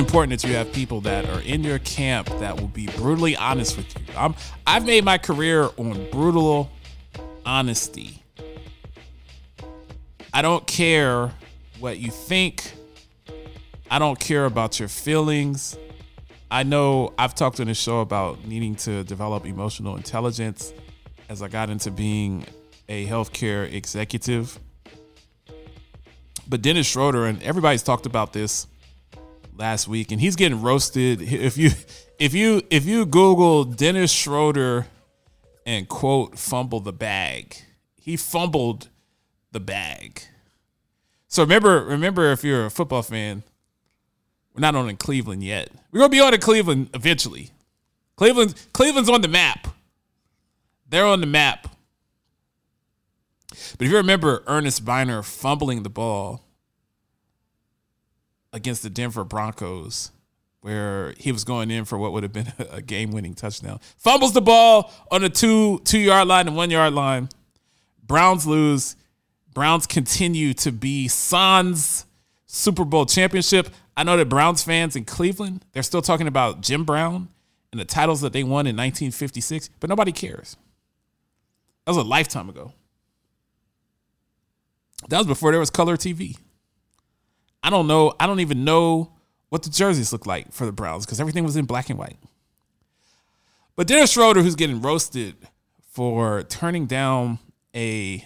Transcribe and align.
important 0.00 0.30
that 0.40 0.48
you 0.48 0.54
have 0.56 0.72
people 0.72 1.02
that 1.02 1.28
are 1.28 1.42
in 1.42 1.62
your 1.62 1.78
camp 1.80 2.26
that 2.40 2.58
will 2.58 2.68
be 2.68 2.86
brutally 2.96 3.36
honest 3.36 3.76
with 3.76 3.86
you. 3.98 4.04
I'm 4.16 4.34
I've 4.66 4.86
made 4.86 5.04
my 5.04 5.18
career 5.18 5.68
on 5.76 6.10
brutal 6.10 6.70
honesty. 7.44 8.22
I 10.32 10.40
don't 10.40 10.66
care 10.66 11.30
what 11.80 11.98
you 11.98 12.10
think. 12.10 12.72
I 13.90 13.98
don't 13.98 14.18
care 14.18 14.46
about 14.46 14.80
your 14.80 14.88
feelings. 14.88 15.76
I 16.50 16.62
know 16.62 17.12
I've 17.18 17.34
talked 17.34 17.60
on 17.60 17.66
this 17.66 17.78
show 17.78 18.00
about 18.00 18.46
needing 18.46 18.76
to 18.76 19.04
develop 19.04 19.44
emotional 19.44 19.96
intelligence 19.96 20.72
as 21.28 21.42
I 21.42 21.48
got 21.48 21.68
into 21.68 21.90
being 21.90 22.46
a 22.88 23.06
healthcare 23.06 23.70
executive. 23.70 24.58
But 26.48 26.62
Dennis 26.62 26.86
Schroeder, 26.86 27.26
and 27.26 27.42
everybody's 27.42 27.82
talked 27.82 28.06
about 28.06 28.32
this 28.32 28.66
last 29.60 29.86
week, 29.86 30.10
and 30.10 30.20
he's 30.20 30.34
getting 30.34 30.60
roasted. 30.60 31.22
If 31.22 31.56
you 31.56 31.70
if 32.18 32.34
you 32.34 32.62
if 32.70 32.84
you 32.84 33.06
Google 33.06 33.64
Dennis 33.64 34.10
Schroeder 34.10 34.86
and 35.64 35.88
quote 35.88 36.38
fumble 36.38 36.80
the 36.80 36.92
bag, 36.92 37.56
he 37.96 38.16
fumbled 38.16 38.88
the 39.52 39.60
bag. 39.60 40.22
So 41.28 41.42
remember, 41.44 41.84
remember 41.84 42.32
if 42.32 42.42
you're 42.42 42.66
a 42.66 42.70
football 42.70 43.02
fan, 43.02 43.44
we're 44.54 44.62
not 44.62 44.74
on 44.74 44.88
in 44.88 44.96
Cleveland 44.96 45.44
yet. 45.44 45.70
We're 45.92 46.00
gonna 46.00 46.10
be 46.10 46.20
on 46.20 46.34
in 46.34 46.40
Cleveland 46.40 46.90
eventually. 46.94 47.50
Cleveland, 48.16 48.54
Cleveland's 48.72 49.08
on 49.08 49.20
the 49.20 49.28
map. 49.28 49.68
They're 50.88 51.06
on 51.06 51.20
the 51.20 51.26
map. 51.26 51.68
But 53.48 53.86
if 53.86 53.90
you 53.90 53.96
remember 53.96 54.42
Ernest 54.46 54.84
Byner 54.84 55.22
fumbling 55.22 55.82
the 55.82 55.90
ball 55.90 56.44
against 58.52 58.82
the 58.82 58.90
Denver 58.90 59.24
Broncos, 59.24 60.10
where 60.60 61.14
he 61.18 61.32
was 61.32 61.44
going 61.44 61.70
in 61.70 61.84
for 61.84 61.98
what 61.98 62.12
would 62.12 62.22
have 62.22 62.32
been 62.32 62.52
a 62.70 62.82
game-winning 62.82 63.34
touchdown, 63.34 63.80
fumbles 63.96 64.32
the 64.32 64.40
ball 64.40 64.92
on 65.10 65.22
the 65.22 65.28
two 65.28 65.80
two-yard 65.84 66.28
line 66.28 66.46
and 66.46 66.56
one-yard 66.56 66.94
line. 66.94 67.28
Browns 68.02 68.46
lose. 68.46 68.96
Browns 69.52 69.86
continue 69.86 70.54
to 70.54 70.72
be 70.72 71.08
Sans 71.08 72.06
Super 72.46 72.84
Bowl 72.84 73.06
championship. 73.06 73.68
I 73.96 74.04
know 74.04 74.16
that 74.16 74.28
Browns 74.28 74.62
fans 74.62 74.96
in 74.96 75.04
Cleveland, 75.04 75.64
they're 75.72 75.82
still 75.82 76.02
talking 76.02 76.26
about 76.26 76.60
Jim 76.60 76.84
Brown 76.84 77.28
and 77.72 77.80
the 77.80 77.84
titles 77.84 78.20
that 78.20 78.32
they 78.32 78.42
won 78.42 78.66
in 78.66 78.76
1956, 78.76 79.70
but 79.78 79.90
nobody 79.90 80.12
cares. 80.12 80.56
That 81.84 81.92
was 81.92 81.98
a 81.98 82.08
lifetime 82.08 82.48
ago. 82.48 82.72
That 85.08 85.18
was 85.18 85.26
before 85.26 85.50
there 85.50 85.60
was 85.60 85.70
color 85.70 85.96
TV. 85.96 86.36
I 87.62 87.70
don't 87.70 87.86
know. 87.86 88.14
I 88.18 88.26
don't 88.26 88.40
even 88.40 88.64
know 88.64 89.12
what 89.50 89.62
the 89.62 89.70
jerseys 89.70 90.12
look 90.12 90.26
like 90.26 90.52
for 90.52 90.64
the 90.64 90.72
Browns 90.72 91.04
because 91.04 91.20
everything 91.20 91.44
was 91.44 91.56
in 91.56 91.64
black 91.64 91.90
and 91.90 91.98
white. 91.98 92.16
But 93.76 93.86
Dennis 93.86 94.12
Schroeder, 94.12 94.42
who's 94.42 94.54
getting 94.54 94.80
roasted 94.80 95.36
for 95.90 96.42
turning 96.44 96.86
down 96.86 97.38
a 97.74 98.24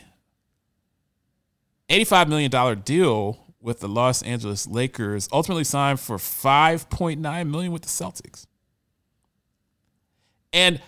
$85 1.89 2.29
million 2.29 2.81
deal 2.81 3.39
with 3.61 3.81
the 3.81 3.89
Los 3.89 4.23
Angeles 4.23 4.67
Lakers, 4.67 5.29
ultimately 5.33 5.65
signed 5.65 6.01
for 6.01 6.17
5.9 6.17 7.49
million 7.49 7.73
with 7.73 7.83
the 7.83 7.89
Celtics. 7.89 8.47
And 10.53 10.81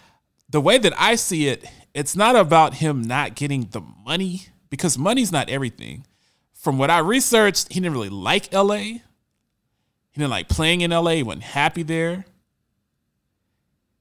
the 0.48 0.60
way 0.60 0.78
that 0.78 0.92
I 1.00 1.14
see 1.16 1.48
it, 1.48 1.64
it's 1.94 2.14
not 2.14 2.36
about 2.36 2.74
him 2.74 3.02
not 3.02 3.34
getting 3.34 3.68
the 3.70 3.80
money 3.80 4.42
because 4.68 4.98
money's 4.98 5.32
not 5.32 5.48
everything. 5.48 6.06
From 6.66 6.78
what 6.78 6.90
I 6.90 6.98
researched, 6.98 7.72
he 7.72 7.78
didn't 7.78 7.92
really 7.92 8.08
like 8.08 8.52
LA. 8.52 8.78
He 8.78 9.00
didn't 10.16 10.30
like 10.30 10.48
playing 10.48 10.80
in 10.80 10.90
LA, 10.90 11.12
he 11.12 11.22
wasn't 11.22 11.44
happy 11.44 11.84
there. 11.84 12.24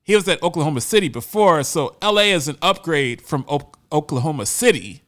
He 0.01 0.15
was 0.15 0.27
at 0.27 0.41
Oklahoma 0.41 0.81
City 0.81 1.07
before, 1.07 1.61
so 1.61 1.95
LA 2.01 2.33
is 2.33 2.47
an 2.47 2.57
upgrade 2.63 3.21
from 3.21 3.45
o- 3.47 3.71
Oklahoma 3.91 4.47
City, 4.47 5.03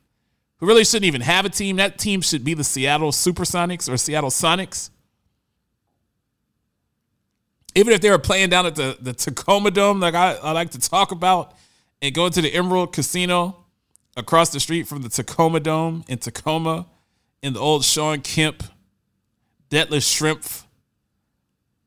who 0.58 0.68
really 0.68 0.86
shouldn't 0.86 1.06
even 1.06 1.22
have 1.22 1.46
a 1.46 1.50
team. 1.50 1.78
That 1.78 1.98
team 1.98 2.22
should 2.22 2.44
be 2.44 2.54
the 2.54 2.64
Seattle 2.64 3.12
Supersonics 3.12 3.92
or 3.92 3.98
Seattle 3.98 4.30
Sonics. 4.30 4.92
Even 7.74 7.92
if 7.92 8.02
they 8.02 8.12
were 8.12 8.20
playing 8.20 8.52
down 8.52 8.68
at 8.68 8.76
the, 8.76 9.00
the 9.02 9.14
Tacoma 9.14 9.72
Dome, 9.72 10.00
like 10.00 10.14
I, 10.14 10.34
I 10.36 10.52
like 10.52 10.70
to 10.70 10.80
talk 10.80 11.12
about, 11.12 11.56
and 12.04 12.14
going 12.14 12.34
to 12.34 12.42
the 12.44 12.54
Emerald 12.54 12.94
Casino 12.94 13.66
across 14.16 14.52
the 14.52 14.60
street 14.60 14.88
from 14.88 15.02
the 15.02 15.10
Tacoma 15.10 15.60
Dome 15.60 16.06
in 16.08 16.20
Tacoma, 16.20 16.86
in 17.42 17.54
the 17.54 17.60
old 17.60 17.86
Shawn 17.86 18.22
Kemp, 18.22 18.64
Detlef 19.70 20.04
Schrempf, 20.04 20.64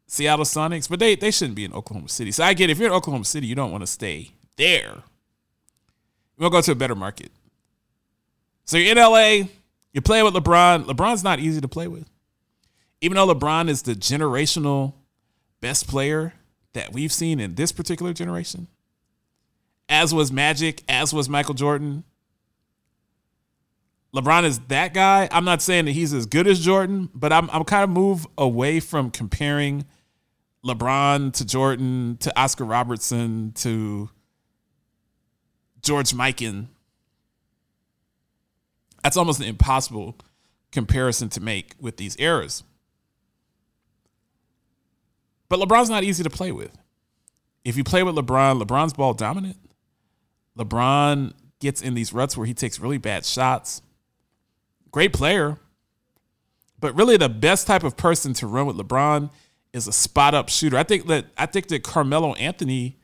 Seattle 0.07 0.45
Sonics, 0.45 0.89
but 0.89 0.99
they 0.99 1.15
they 1.15 1.31
shouldn't 1.31 1.57
be 1.57 1.65
in 1.65 1.73
Oklahoma 1.73 2.09
City. 2.09 2.33
So 2.33 2.45
I 2.45 2.55
get 2.55 2.69
it. 2.69 2.73
if 2.73 2.79
you're 2.79 2.89
in 2.89 2.95
Oklahoma 2.95 3.25
City, 3.25 3.47
you 3.47 3.55
don't 3.55 3.71
want 3.71 3.83
to 3.83 3.87
stay 3.87 4.31
there. 4.57 5.03
You 6.37 6.43
want 6.43 6.53
to 6.53 6.57
go 6.57 6.61
to 6.63 6.73
a 6.73 6.75
better 6.75 6.95
market. 6.95 7.31
So 8.65 8.77
you're 8.77 8.93
in 8.93 8.99
LA, 8.99 9.49
you're 9.93 10.03
playing 10.03 10.25
with 10.25 10.35
LeBron. 10.35 10.85
LeBron's 10.85 11.25
not 11.25 11.39
easy 11.41 11.61
to 11.61 11.69
play 11.69 11.89
with. 11.89 12.09
Even 13.01 13.17
though 13.17 13.33
LeBron 13.33 13.69
is 13.69 13.83
the 13.83 13.95
generational 13.95 14.95
best 15.61 15.89
player 15.89 16.35
that 16.73 16.93
we've 16.93 17.13
seen 17.13 17.41
in 17.41 17.55
this 17.55 17.73
particular 17.73 18.13
generation, 18.13 18.69
as 19.89 20.15
was 20.15 20.31
Magic, 20.31 20.83
as 20.89 21.13
was 21.13 21.29
Michael 21.29 21.55
Jordan. 21.55 22.05
LeBron 24.15 24.45
is 24.45 24.59
that 24.69 24.93
guy. 24.93 25.29
I'm 25.31 25.45
not 25.45 25.63
saying 25.63 25.85
that 25.85 25.93
he's 25.93 26.13
as 26.13 26.27
good 26.27 26.47
as 26.47 26.61
Jordan, 26.61 27.09
but 27.15 27.33
I'm 27.33 27.49
I'm 27.51 27.65
kind 27.65 27.85
of 27.85 27.91
move 27.91 28.27
away 28.37 28.81
from 28.81 29.11
comparing 29.11 29.85
LeBron 30.65 31.33
to 31.35 31.45
Jordan 31.45 32.17
to 32.21 32.39
Oscar 32.39 32.65
Robertson 32.65 33.53
to 33.57 34.11
George 35.83 36.13
Mikan. 36.13 36.67
That's 39.03 39.17
almost 39.17 39.41
an 39.41 39.47
impossible 39.47 40.17
comparison 40.73 41.29
to 41.31 41.41
make 41.41 41.75
with 41.81 41.97
these 41.97 42.17
eras. 42.17 42.65
But 45.49 45.59
LeBron's 45.61 45.91
not 45.91 46.05
easy 46.05 46.23
to 46.23 46.31
play 46.31 46.53
with. 46.53 46.77
If 47.65 47.77
you 47.77 47.85
play 47.85 48.03
with 48.03 48.15
LeBron, 48.15 48.63
LeBron's 48.63 48.93
ball 48.93 49.15
dominant. 49.15 49.57
LeBron 50.59 51.33
gets 51.61 51.83
in 51.83 51.95
these 51.95 52.13
ruts 52.13 52.37
where 52.37 52.47
he 52.47 52.55
takes 52.55 52.79
really 52.79 52.99
bad 52.99 53.25
shots. 53.25 53.83
Great 54.91 55.13
player. 55.13 55.59
But 56.79 56.95
really 56.97 57.17
the 57.17 57.29
best 57.29 57.67
type 57.67 57.85
of 57.85 57.97
person 57.97 58.33
to 58.35 58.47
run 58.47 58.67
with 58.67 58.77
LeBron 58.77 59.31
is 59.73 59.87
a 59.87 59.93
spot 59.93 60.35
up 60.35 60.49
shooter. 60.49 60.77
I 60.77 60.83
think 60.83 61.07
that 61.07 61.27
I 61.37 61.47
think 61.47 61.69
that 61.69 61.83
Carmelo 61.83 62.35
Anthony, 62.35 62.99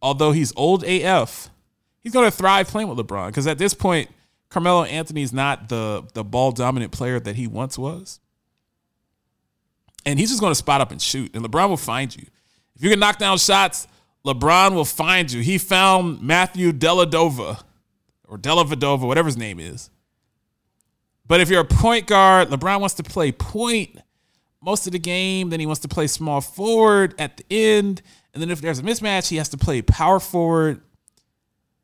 although 0.00 0.32
he's 0.32 0.52
old 0.56 0.84
AF, 0.84 1.50
he's 2.00 2.12
going 2.12 2.24
to 2.24 2.36
thrive 2.36 2.68
playing 2.68 2.88
with 2.88 2.98
LeBron 2.98 3.28
because 3.28 3.46
at 3.46 3.58
this 3.58 3.74
point, 3.74 4.10
Carmelo 4.48 4.84
Anthony's 4.84 5.32
not 5.32 5.68
the 5.68 6.04
the 6.14 6.24
ball 6.24 6.52
dominant 6.52 6.92
player 6.92 7.20
that 7.20 7.36
he 7.36 7.46
once 7.46 7.76
was. 7.76 8.20
And 10.04 10.20
he's 10.20 10.28
just 10.28 10.40
going 10.40 10.52
to 10.52 10.56
spot 10.56 10.80
up 10.80 10.92
and 10.92 11.02
shoot, 11.02 11.34
and 11.34 11.44
LeBron 11.44 11.68
will 11.68 11.76
find 11.76 12.14
you. 12.14 12.26
If 12.76 12.82
you 12.84 12.90
can 12.90 13.00
knock 13.00 13.18
down 13.18 13.38
shots, 13.38 13.88
LeBron 14.24 14.74
will 14.74 14.84
find 14.84 15.32
you. 15.32 15.40
He 15.40 15.58
found 15.58 16.22
Matthew 16.22 16.72
Dellavedova 16.72 17.62
or 18.28 18.38
Dellavedova, 18.38 19.00
whatever 19.00 19.26
his 19.26 19.36
name 19.36 19.58
is. 19.58 19.90
But 21.28 21.40
if 21.40 21.50
you're 21.50 21.60
a 21.60 21.64
point 21.64 22.06
guard, 22.06 22.48
LeBron 22.48 22.80
wants 22.80 22.94
to 22.94 23.02
play 23.02 23.32
point 23.32 23.98
most 24.62 24.86
of 24.86 24.92
the 24.92 24.98
game. 24.98 25.50
Then 25.50 25.60
he 25.60 25.66
wants 25.66 25.80
to 25.80 25.88
play 25.88 26.06
small 26.06 26.40
forward 26.40 27.14
at 27.18 27.36
the 27.36 27.44
end. 27.50 28.02
And 28.32 28.42
then 28.42 28.50
if 28.50 28.60
there's 28.60 28.78
a 28.78 28.82
mismatch, 28.82 29.28
he 29.28 29.36
has 29.36 29.48
to 29.50 29.56
play 29.56 29.82
power 29.82 30.20
forward. 30.20 30.82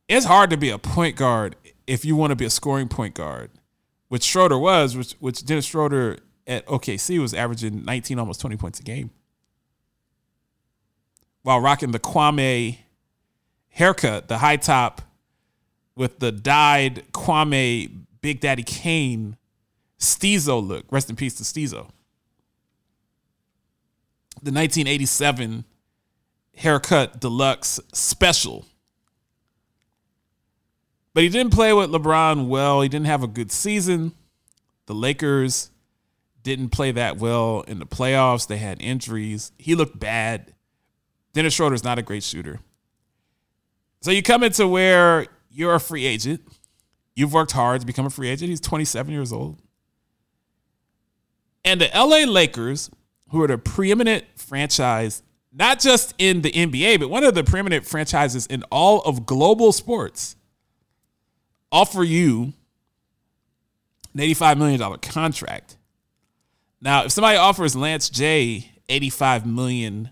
It's 0.09 0.27
hard 0.27 0.51
to 0.51 0.57
be 0.57 0.71
a 0.71 0.79
point 0.79 1.17
guard 1.17 1.57
if 1.87 2.05
you 2.05 2.17
want 2.17 2.31
to 2.31 2.37
be 2.37 2.45
a 2.45 2.51
scoring 2.51 2.89
point 2.89 3.15
guard, 3.15 3.51
which 4.09 4.23
Schroeder 4.23 4.59
was, 4.59 4.97
which, 4.97 5.13
which 5.15 5.45
Dennis 5.45 5.65
Schroeder 5.65 6.19
at 6.47 6.67
OKC 6.67 7.19
was 7.19 7.35
averaging 7.35 7.85
19, 7.85 8.19
almost 8.19 8.41
20 8.41 8.57
points 8.57 8.81
a 8.81 8.83
game. 8.83 9.11
While 11.43 11.61
rocking 11.61 11.91
the 11.91 11.99
Kwame 11.99 12.79
haircut, 13.71 14.29
the 14.29 14.39
high 14.39 14.57
top 14.57 15.03
with 15.97 16.21
the 16.21 16.31
dyed 16.31 17.05
Kwame 17.13 18.05
Big 18.23 18.41
Daddy 18.41 18.63
Kane 18.63 19.37
Steezo 19.99 20.67
look. 20.67 20.87
Rest 20.91 21.11
in 21.11 21.17
peace 21.17 21.35
to 21.35 21.43
Steezo. 21.45 21.91
The 24.43 24.51
1987 24.51 25.65
haircut 26.57 27.21
deluxe 27.21 27.79
special. 27.93 28.65
But 31.15 31.23
he 31.23 31.29
didn't 31.29 31.53
play 31.53 31.73
with 31.73 31.91
LeBron 31.91 32.49
well. 32.49 32.81
He 32.81 32.89
didn't 32.89 33.07
have 33.07 33.23
a 33.23 33.29
good 33.29 33.53
season. 33.53 34.13
The 34.87 34.95
Lakers 34.95 35.71
didn't 36.43 36.71
play 36.71 36.91
that 36.93 37.19
well 37.19 37.63
in 37.69 37.79
the 37.79 37.87
playoffs. 37.87 38.47
They 38.47 38.57
had 38.57 38.81
injuries. 38.81 39.53
He 39.59 39.75
looked 39.75 39.99
bad. 39.99 40.55
Dennis 41.33 41.55
Schroeder's 41.55 41.85
not 41.85 41.99
a 41.99 42.03
great 42.03 42.23
shooter. 42.23 42.61
So 44.01 44.11
you 44.11 44.23
come 44.23 44.43
into 44.43 44.67
where 44.67 45.27
you're 45.51 45.75
a 45.75 45.81
free 45.81 46.07
agent. 46.07 46.41
You've 47.15 47.33
worked 47.33 47.53
hard 47.53 47.81
to 47.81 47.87
become 47.87 48.07
a 48.07 48.11
free 48.11 48.29
agent. 48.29 48.51
He's 48.51 48.61
27 48.61 49.13
years 49.13 49.33
old. 49.33 49.61
And 51.65 51.81
the 51.81 51.91
LA 51.95 52.31
Lakers, 52.31 52.91
who 53.29 53.43
are 53.43 53.47
the 53.47 53.59
preeminent 53.59 54.25
franchise, 54.37 55.23
not 55.53 55.79
just 55.79 56.15
in 56.19 56.43
the 56.43 56.51
NBA, 56.51 56.99
but 56.99 57.11
one 57.11 57.25
of 57.25 57.35
the 57.35 57.45
preeminent 57.45 57.87
franchises 57.87 58.47
in 58.47 58.63
all 58.65 59.01
of 59.03 59.27
global 59.27 59.73
sports, 59.73 60.37
offer 61.71 62.03
you 62.03 62.55
an 64.15 64.21
$85 64.21 64.59
million 64.59 64.99
contract. 64.99 65.77
Now, 66.81 67.05
if 67.05 67.13
somebody 67.13 67.37
offers 67.37 67.77
Lance 67.77 68.09
J 68.11 68.71
$85 68.89 69.47
million, 69.47 70.11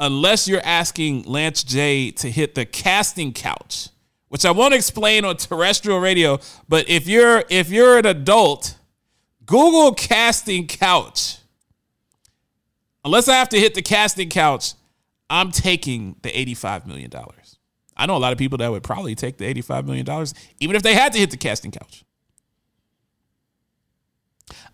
unless 0.00 0.48
you're 0.48 0.60
asking 0.64 1.22
Lance 1.24 1.62
J 1.62 2.10
to 2.12 2.30
hit 2.30 2.54
the 2.54 2.66
casting 2.66 3.32
couch, 3.32 3.88
which 4.30 4.44
I 4.46 4.52
won't 4.52 4.74
explain 4.74 5.24
on 5.24 5.36
terrestrial 5.36 5.98
radio, 5.98 6.38
but 6.68 6.88
if 6.88 7.06
you're 7.06 7.44
if 7.50 7.68
you're 7.68 7.98
an 7.98 8.06
adult, 8.06 8.78
Google 9.44 9.92
casting 9.92 10.66
couch. 10.66 11.38
Unless 13.04 13.28
I 13.28 13.34
have 13.34 13.48
to 13.48 13.58
hit 13.58 13.74
the 13.74 13.82
casting 13.82 14.28
couch, 14.28 14.74
I'm 15.28 15.50
taking 15.50 16.16
the 16.22 16.28
$85 16.30 16.86
million. 16.86 17.10
I 17.96 18.06
know 18.06 18.16
a 18.16 18.18
lot 18.18 18.32
of 18.32 18.38
people 18.38 18.58
that 18.58 18.70
would 18.70 18.82
probably 18.82 19.14
take 19.14 19.36
the 19.38 19.52
$85 19.52 19.86
million, 19.86 20.26
even 20.60 20.76
if 20.76 20.82
they 20.82 20.94
had 20.94 21.12
to 21.14 21.18
hit 21.18 21.30
the 21.30 21.36
casting 21.36 21.70
couch. 21.70 22.04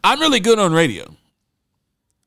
I'm 0.05 0.21
really 0.21 0.41
good 0.41 0.59
on 0.59 0.73
radio. 0.73 1.05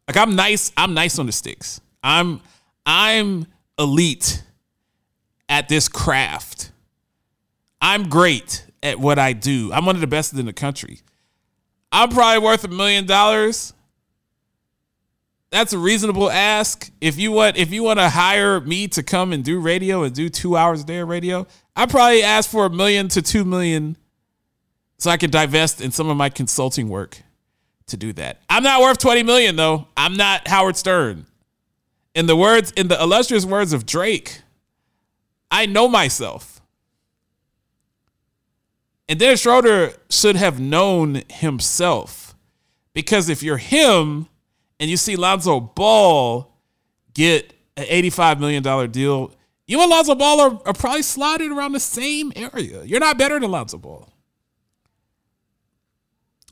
Like 0.07 0.17
I'm 0.17 0.35
nice, 0.35 0.71
I'm 0.75 0.95
nice 0.95 1.19
on 1.19 1.27
the 1.27 1.31
sticks. 1.31 1.79
I'm 2.01 2.41
I'm 2.85 3.45
elite 3.77 4.41
at 5.47 5.69
this 5.69 5.87
craft. 5.87 6.71
I'm 7.81 8.09
great 8.09 8.65
at 8.83 8.99
what 8.99 9.19
I 9.19 9.33
do. 9.33 9.71
I'm 9.73 9.85
one 9.85 9.95
of 9.95 10.01
the 10.01 10.07
best 10.07 10.33
in 10.33 10.45
the 10.45 10.53
country. 10.53 11.01
I'm 11.91 12.09
probably 12.09 12.43
worth 12.43 12.63
a 12.63 12.67
million 12.67 13.05
dollars. 13.05 13.73
That's 15.51 15.73
a 15.73 15.79
reasonable 15.79 16.29
ask. 16.29 16.91
If 17.01 17.17
you 17.17 17.31
want 17.31 17.57
if 17.57 17.71
you 17.71 17.81
want 17.81 17.99
to 17.99 18.09
hire 18.09 18.59
me 18.59 18.87
to 18.89 19.01
come 19.01 19.33
and 19.33 19.43
do 19.43 19.59
radio 19.59 20.03
and 20.03 20.13
do 20.13 20.29
2 20.29 20.55
hours 20.55 20.81
a 20.81 20.85
day 20.85 20.99
of 20.99 21.07
radio, 21.07 21.47
I 21.75 21.87
probably 21.87 22.21
ask 22.21 22.49
for 22.49 22.65
a 22.65 22.69
million 22.69 23.07
to 23.09 23.21
2 23.21 23.43
million 23.45 23.97
so 24.99 25.09
I 25.09 25.17
can 25.17 25.31
divest 25.31 25.81
in 25.81 25.91
some 25.91 26.09
of 26.09 26.17
my 26.17 26.29
consulting 26.29 26.89
work 26.89 27.23
to 27.87 27.97
do 27.97 28.13
that. 28.13 28.41
I'm 28.49 28.61
not 28.61 28.81
worth 28.81 28.99
20 28.99 29.23
million 29.23 29.55
though. 29.55 29.87
I'm 29.97 30.15
not 30.15 30.47
Howard 30.47 30.75
Stern. 30.75 31.25
In 32.13 32.27
the 32.27 32.35
words 32.35 32.71
in 32.71 32.87
the 32.87 33.01
illustrious 33.01 33.45
words 33.45 33.73
of 33.73 33.87
Drake, 33.87 34.41
I 35.49 35.65
know 35.65 35.87
myself. 35.87 36.58
And 39.09 39.17
Dennis 39.17 39.41
Schroeder 39.41 39.93
should 40.11 40.35
have 40.35 40.59
known 40.59 41.23
himself. 41.29 42.35
Because 42.93 43.27
if 43.27 43.41
you're 43.41 43.57
him 43.57 44.27
and 44.79 44.89
you 44.89 44.97
see 44.97 45.15
Lonzo 45.15 45.59
Ball 45.59 46.55
get 47.15 47.53
an 47.75 47.85
$85 47.85 48.39
million 48.39 48.91
deal, 48.91 49.33
you 49.65 49.81
and 49.81 49.89
Lonzo 49.89 50.13
Ball 50.13 50.39
are, 50.39 50.61
are 50.67 50.73
probably 50.73 51.01
slotted 51.01 51.51
around 51.51 51.71
the 51.71 51.79
same 51.79 52.31
area. 52.35 52.83
You're 52.83 52.99
not 52.99 53.17
better 53.17 53.39
than 53.39 53.49
Lonzo 53.49 53.79
Ball. 53.79 54.07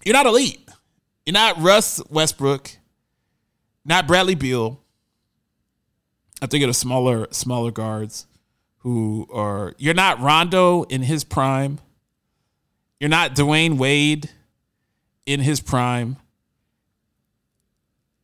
You're 0.04 0.14
not 0.14 0.26
elite. 0.26 0.68
You're 1.26 1.34
not 1.34 1.62
Russ 1.62 2.02
Westbrook, 2.10 2.72
not 3.84 4.08
Bradley 4.08 4.36
Beal. 4.36 4.82
I 6.42 6.46
think 6.46 6.64
of 6.64 6.70
the 6.70 6.74
smaller 6.74 7.28
smaller 7.32 7.72
guards 7.72 8.26
who 8.78 9.28
are 9.34 9.74
you're 9.78 9.94
not 9.94 10.22
Rondo 10.22 10.84
in 10.84 11.02
his 11.02 11.26
prime. 11.26 11.80
You're 13.00 13.10
not 13.10 13.36
Dwyane 13.36 13.78
Wade 13.78 14.30
in 15.26 15.40
his 15.40 15.60
prime. 15.60 16.18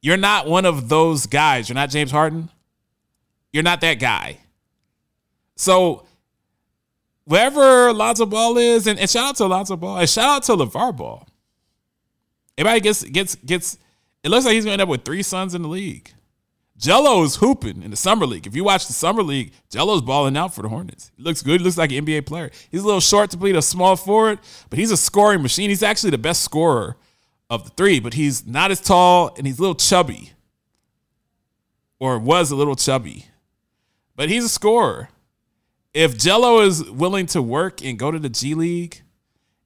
You're 0.02 0.18
not 0.18 0.48
one 0.48 0.66
of 0.66 0.90
those 0.90 1.28
guys. 1.28 1.70
You're 1.70 1.76
not 1.76 1.90
James 1.90 2.12
Harden. 2.12 2.50
You're 3.52 3.64
not 3.64 3.82
that 3.82 3.96
guy. 3.96 4.40
So 5.56 6.06
wherever 7.26 7.94
Lonzo 7.94 8.26
Ball 8.26 8.58
is, 8.58 8.88
and, 8.88 9.00
and 9.00 9.10
shout 9.10 9.30
out 9.30 9.36
to 9.38 9.46
Lonzo 9.46 9.78
Ball, 9.78 10.00
and 10.00 10.10
shout 10.10 10.30
out 10.30 10.44
to 10.44 10.54
LeVar 10.54 10.98
Ball. 10.98 11.28
Everybody 12.58 12.82
gets 12.82 13.04
gets 13.04 13.36
gets. 13.36 13.78
It 14.24 14.30
looks 14.30 14.46
like 14.46 14.54
he's 14.54 14.66
going 14.66 14.78
to 14.78 14.82
end 14.82 14.82
up 14.82 14.90
with 14.90 15.04
three 15.04 15.24
sons 15.24 15.54
in 15.56 15.62
the 15.62 15.68
league. 15.68 16.12
Gelo's 16.84 17.38
hooping 17.38 17.82
in 17.82 17.92
the 17.92 17.98
summer 17.98 18.26
league. 18.26 18.46
If 18.46 18.58
you 18.58 18.66
watch 18.66 18.88
the 18.88 18.94
summer 18.94 19.24
league, 19.24 19.54
Gelo's 19.72 20.02
balling 20.02 20.36
out 20.36 20.54
for 20.54 20.64
the 20.64 20.68
Hornets. 20.68 21.12
He 21.16 21.24
looks 21.24 21.42
good. 21.42 21.62
He 21.62 21.64
looks 21.64 21.78
like 21.78 21.94
an 21.94 22.06
NBA 22.06 22.26
player. 22.26 22.52
He's 22.70 22.82
a 22.82 22.86
little 22.86 23.00
short 23.00 23.30
to 23.32 23.38
play 23.38 23.52
a 23.52 23.62
small 23.62 23.96
forward, 23.96 24.40
but 24.70 24.78
he's 24.78 24.92
a 24.92 24.98
scoring 24.98 25.42
machine. 25.42 25.70
He's 25.70 25.82
actually 25.82 26.10
the 26.10 26.18
best 26.18 26.44
scorer 26.44 26.98
of 27.50 27.64
the 27.64 27.70
three, 27.70 28.02
but 28.02 28.16
he's 28.16 28.46
not 28.46 28.70
as 28.70 28.82
tall 28.82 29.34
and 29.38 29.48
he's 29.48 29.60
a 29.60 29.62
little 29.62 29.76
chubby, 29.76 30.34
or 32.00 32.20
was 32.20 32.52
a 32.52 32.56
little 32.56 32.76
chubby, 32.76 33.28
but 34.18 34.28
he's 34.28 34.44
a 34.44 34.50
scorer. 34.50 35.10
If 35.94 36.18
Gelo 36.18 36.66
is 36.66 36.84
willing 36.90 37.28
to 37.28 37.42
work 37.42 37.82
and 37.82 37.98
go 37.98 38.12
to 38.12 38.20
the 38.20 38.30
G 38.30 38.56
League 38.56 39.04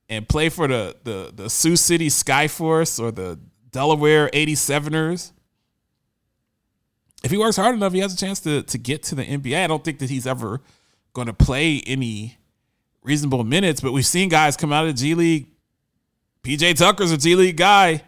and 0.07 0.27
play 0.29 0.49
for 0.49 0.67
the 0.67 0.95
the 1.03 1.31
the 1.33 1.49
Sioux 1.49 1.77
City 1.77 2.09
Skyforce 2.09 2.99
or 2.99 3.11
the 3.11 3.39
Delaware 3.71 4.29
87ers, 4.29 5.31
if 7.27 7.31
he 7.31 7.37
works 7.37 7.57
hard 7.57 7.75
enough, 7.75 7.91
he 7.91 7.99
has 7.99 8.13
a 8.13 8.17
chance 8.17 8.39
to 8.39 8.63
to 8.63 8.77
get 8.77 9.03
to 9.03 9.15
the 9.15 9.25
NBA. 9.25 9.61
I 9.61 9.67
don't 9.67 9.83
think 9.83 9.99
that 9.99 10.09
he's 10.09 10.25
ever 10.25 10.61
going 11.11 11.27
to 11.27 11.33
play 11.33 11.83
any 11.85 12.37
reasonable 13.03 13.43
minutes, 13.43 13.81
but 13.81 13.91
we've 13.91 14.05
seen 14.05 14.29
guys 14.29 14.55
come 14.55 14.71
out 14.71 14.87
of 14.87 14.95
the 14.95 15.01
G 15.01 15.13
League. 15.13 15.47
PJ 16.41 16.77
Tucker's 16.77 17.11
a 17.11 17.17
G 17.17 17.35
League 17.35 17.57
guy. 17.57 18.01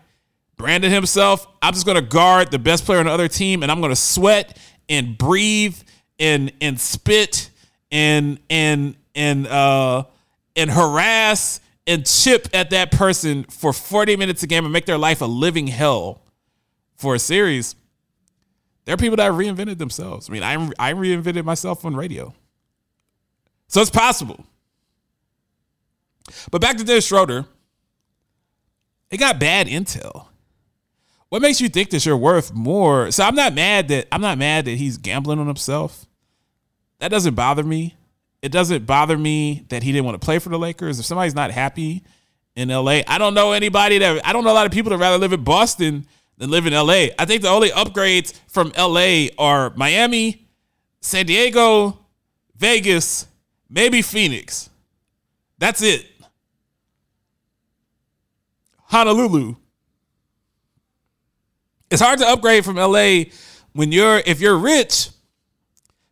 Brandon 0.55 0.89
himself, 0.89 1.45
I'm 1.61 1.73
just 1.73 1.85
going 1.85 1.95
to 1.95 2.01
guard 2.01 2.49
the 2.49 2.59
best 2.59 2.85
player 2.85 2.99
on 2.99 3.07
the 3.07 3.11
other 3.11 3.27
team 3.27 3.61
and 3.61 3.69
I'm 3.69 3.81
going 3.81 3.91
to 3.91 3.95
sweat 3.97 4.57
and 4.87 5.17
breathe 5.17 5.77
and 6.17 6.53
and 6.61 6.79
spit 6.79 7.49
and 7.91 8.39
and 8.49 8.95
and 9.15 9.47
uh 9.47 10.03
and 10.55 10.71
harass 10.71 11.59
and 11.87 12.05
chip 12.05 12.47
at 12.53 12.69
that 12.69 12.93
person 12.93 13.43
for 13.43 13.73
40 13.73 14.15
minutes 14.15 14.43
a 14.43 14.47
game 14.47 14.63
and 14.63 14.71
make 14.71 14.85
their 14.85 14.97
life 14.97 15.19
a 15.19 15.25
living 15.25 15.67
hell 15.67 16.21
for 16.95 17.15
a 17.15 17.19
series, 17.19 17.75
there 18.89 18.95
are 18.95 18.97
people 18.97 19.17
that 19.17 19.31
reinvented 19.31 19.77
themselves. 19.77 20.29
I 20.29 20.33
mean, 20.33 20.41
I, 20.41 20.55
I 20.79 20.93
reinvented 20.93 21.45
myself 21.45 21.85
on 21.85 21.95
radio. 21.95 22.33
So 23.67 23.81
it's 23.81 23.91
possible. 23.91 24.43
But 26.49 26.59
back 26.59 26.77
to 26.77 26.83
Dennis 26.83 27.05
Schroeder, 27.05 27.45
it 29.11 29.17
got 29.17 29.39
bad 29.39 29.67
intel. 29.67 30.25
What 31.29 31.43
makes 31.43 31.61
you 31.61 31.69
think 31.69 31.91
that 31.91 32.03
you're 32.03 32.17
worth 32.17 32.51
more? 32.53 33.11
So 33.11 33.23
I'm 33.23 33.35
not 33.35 33.53
mad 33.53 33.89
that 33.89 34.07
I'm 34.11 34.21
not 34.21 34.39
mad 34.39 34.65
that 34.65 34.77
he's 34.77 34.97
gambling 34.97 35.37
on 35.37 35.45
himself. 35.45 36.07
That 36.97 37.09
doesn't 37.09 37.35
bother 37.35 37.63
me 37.63 37.95
it 38.41 38.51
doesn't 38.51 38.85
bother 38.85 39.17
me 39.17 39.65
that 39.69 39.83
he 39.83 39.91
didn't 39.91 40.05
want 40.05 40.19
to 40.19 40.25
play 40.25 40.39
for 40.39 40.49
the 40.49 40.59
Lakers. 40.59 40.99
If 40.99 41.05
somebody's 41.05 41.35
not 41.35 41.51
happy 41.51 42.03
in 42.55 42.69
LA, 42.69 43.01
I 43.07 43.17
don't 43.17 43.33
know 43.33 43.51
anybody 43.51 43.97
that 43.97 44.25
I 44.25 44.33
don't 44.33 44.43
know 44.43 44.51
a 44.51 44.53
lot 44.53 44.65
of 44.65 44.71
people 44.71 44.91
that 44.91 44.97
rather 44.97 45.17
live 45.17 45.33
in 45.33 45.43
Boston 45.43 46.07
than 46.39 46.49
live 46.49 46.65
in 46.65 46.73
LA. 46.73 47.09
I 47.19 47.25
think 47.25 47.43
the 47.43 47.49
only 47.49 47.69
upgrades 47.69 48.33
from 48.47 48.71
LA 48.75 49.27
are 49.37 49.69
Miami, 49.75 50.47
San 51.01 51.27
Diego, 51.27 51.99
Vegas, 52.57 53.27
maybe 53.69 54.01
Phoenix. 54.01 54.71
That's 55.59 55.83
it. 55.83 56.07
Honolulu. 58.85 59.55
It's 61.91 62.01
hard 62.01 62.17
to 62.19 62.27
upgrade 62.27 62.65
from 62.65 62.77
LA 62.77 63.25
when 63.73 63.91
you're 63.91 64.21
if 64.25 64.41
you're 64.41 64.57
rich 64.57 65.09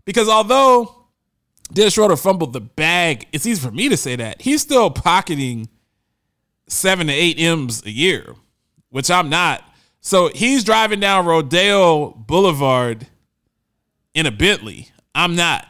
because 0.05 0.29
although 0.29 0.97
Dennis 1.71 1.93
Schroeder 1.93 2.15
fumbled 2.15 2.53
the 2.53 2.61
bag. 2.61 3.27
It's 3.31 3.45
easy 3.45 3.61
for 3.61 3.73
me 3.73 3.89
to 3.89 3.97
say 3.97 4.15
that. 4.15 4.41
He's 4.41 4.61
still 4.61 4.89
pocketing 4.89 5.69
seven 6.67 7.07
to 7.07 7.13
eight 7.13 7.39
M's 7.39 7.85
a 7.85 7.91
year, 7.91 8.35
which 8.89 9.11
I'm 9.11 9.29
not. 9.29 9.63
So 10.07 10.29
he's 10.33 10.63
driving 10.63 11.01
down 11.01 11.25
Rodeo 11.25 12.11
Boulevard 12.11 13.07
in 14.13 14.25
a 14.25 14.31
Bentley. 14.31 14.87
I'm 15.13 15.35
not. 15.35 15.67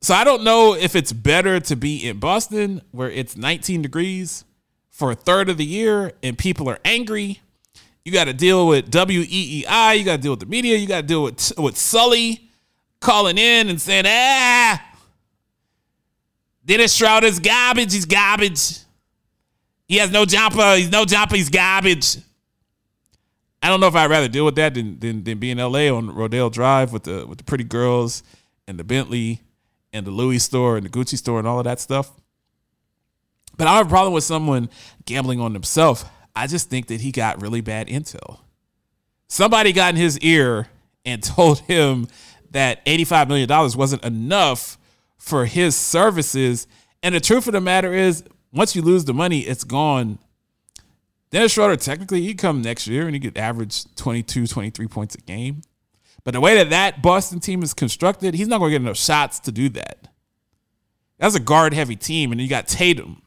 So 0.00 0.14
I 0.14 0.24
don't 0.24 0.42
know 0.42 0.74
if 0.74 0.96
it's 0.96 1.12
better 1.12 1.60
to 1.60 1.76
be 1.76 2.08
in 2.08 2.18
Boston 2.18 2.82
where 2.90 3.08
it's 3.08 3.36
19 3.36 3.82
degrees 3.82 4.44
for 4.90 5.12
a 5.12 5.14
third 5.14 5.48
of 5.48 5.58
the 5.58 5.64
year 5.64 6.10
and 6.24 6.36
people 6.36 6.68
are 6.68 6.80
angry 6.84 7.40
you 8.04 8.10
got 8.10 8.24
to 8.24 8.32
deal 8.32 8.66
with 8.66 8.90
WEEI. 8.90 9.96
You 9.96 10.04
got 10.04 10.16
to 10.16 10.22
deal 10.22 10.32
with 10.32 10.40
the 10.40 10.46
media. 10.46 10.76
You 10.76 10.88
got 10.88 11.02
to 11.02 11.06
deal 11.06 11.22
with 11.22 11.52
with 11.56 11.76
Sully 11.76 12.50
calling 12.98 13.38
in 13.38 13.68
and 13.68 13.80
saying, 13.80 14.06
ah. 14.08 14.82
Dennis 16.64 16.96
Schroeder's 16.96 17.38
garbage. 17.38 17.92
He's 17.92 18.06
garbage. 18.06 18.78
He 19.90 19.96
has 19.96 20.12
no 20.12 20.24
jumper. 20.24 20.76
He's 20.76 20.92
no 20.92 21.04
jumper. 21.04 21.34
He's 21.34 21.48
garbage. 21.48 22.16
I 23.60 23.68
don't 23.68 23.80
know 23.80 23.88
if 23.88 23.96
I'd 23.96 24.08
rather 24.08 24.28
deal 24.28 24.44
with 24.44 24.54
that 24.54 24.74
than 24.74 25.00
than, 25.00 25.24
than 25.24 25.38
be 25.38 25.50
in 25.50 25.58
LA 25.58 25.88
on 25.92 26.14
Rodeo 26.14 26.48
Drive 26.48 26.92
with 26.92 27.02
the 27.02 27.26
with 27.26 27.38
the 27.38 27.44
pretty 27.44 27.64
girls 27.64 28.22
and 28.68 28.78
the 28.78 28.84
Bentley 28.84 29.40
and 29.92 30.06
the 30.06 30.12
Louis 30.12 30.38
store 30.38 30.76
and 30.76 30.86
the 30.86 30.90
Gucci 30.90 31.18
store 31.18 31.40
and 31.40 31.48
all 31.48 31.58
of 31.58 31.64
that 31.64 31.80
stuff. 31.80 32.12
But 33.56 33.66
I 33.66 33.78
have 33.78 33.88
a 33.88 33.90
problem 33.90 34.12
with 34.12 34.22
someone 34.22 34.70
gambling 35.06 35.40
on 35.40 35.54
themselves. 35.54 36.04
I 36.36 36.46
just 36.46 36.70
think 36.70 36.86
that 36.86 37.00
he 37.00 37.10
got 37.10 37.42
really 37.42 37.60
bad 37.60 37.88
intel. 37.88 38.38
Somebody 39.26 39.72
got 39.72 39.94
in 39.94 40.00
his 40.00 40.20
ear 40.20 40.68
and 41.04 41.20
told 41.22 41.58
him 41.62 42.06
that 42.52 42.86
$85 42.86 43.26
million 43.26 43.48
wasn't 43.76 44.04
enough 44.04 44.78
for 45.18 45.46
his 45.46 45.74
services. 45.74 46.68
And 47.02 47.12
the 47.12 47.20
truth 47.20 47.48
of 47.48 47.54
the 47.54 47.60
matter 47.60 47.92
is, 47.92 48.22
once 48.52 48.74
you 48.74 48.82
lose 48.82 49.04
the 49.04 49.14
money, 49.14 49.40
it's 49.40 49.64
gone. 49.64 50.18
Dennis 51.30 51.52
Schroeder, 51.52 51.76
technically, 51.76 52.22
he 52.22 52.34
come 52.34 52.60
next 52.60 52.86
year 52.86 53.06
and 53.06 53.14
he 53.14 53.20
could 53.20 53.38
average 53.38 53.84
22, 53.94 54.46
23 54.46 54.86
points 54.88 55.14
a 55.14 55.18
game. 55.18 55.62
But 56.24 56.34
the 56.34 56.40
way 56.40 56.56
that 56.56 56.70
that 56.70 57.02
Boston 57.02 57.40
team 57.40 57.62
is 57.62 57.72
constructed, 57.72 58.34
he's 58.34 58.48
not 58.48 58.58
going 58.58 58.70
to 58.70 58.78
get 58.78 58.82
enough 58.82 58.96
shots 58.96 59.38
to 59.40 59.52
do 59.52 59.68
that. 59.70 60.08
That's 61.18 61.34
a 61.34 61.40
guard 61.40 61.72
heavy 61.72 61.96
team, 61.96 62.32
and 62.32 62.40
you 62.40 62.48
got 62.48 62.66
Tatum. 62.66 63.22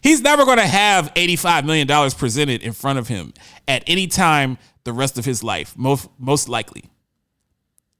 He's 0.00 0.20
never 0.20 0.44
going 0.44 0.58
to 0.58 0.66
have 0.66 1.12
$85 1.14 1.64
million 1.64 2.10
presented 2.10 2.62
in 2.62 2.72
front 2.72 2.98
of 2.98 3.08
him 3.08 3.32
at 3.68 3.84
any 3.86 4.06
time 4.06 4.58
the 4.84 4.92
rest 4.92 5.18
of 5.18 5.24
his 5.24 5.44
life, 5.44 5.76
most, 5.76 6.08
most 6.18 6.48
likely. 6.48 6.84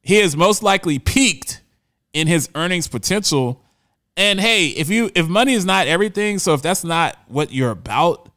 He 0.02 0.19
is 0.19 0.37
most 0.37 0.62
likely 0.62 0.99
peaked 0.99 1.61
in 2.12 2.26
his 2.26 2.49
earnings 2.55 2.88
potential. 2.88 3.62
And 4.16 4.40
hey, 4.40 4.69
if 4.69 4.90
you 4.90 5.11
if 5.14 5.26
money 5.28 5.54
is 5.54 5.64
not 5.64 5.87
everything, 5.87 6.38
so 6.38 6.54
if 6.54 6.62
that's 6.62 6.85
not 6.85 7.16
what 7.28 7.52
you're 7.52 7.71
about, 7.71 8.28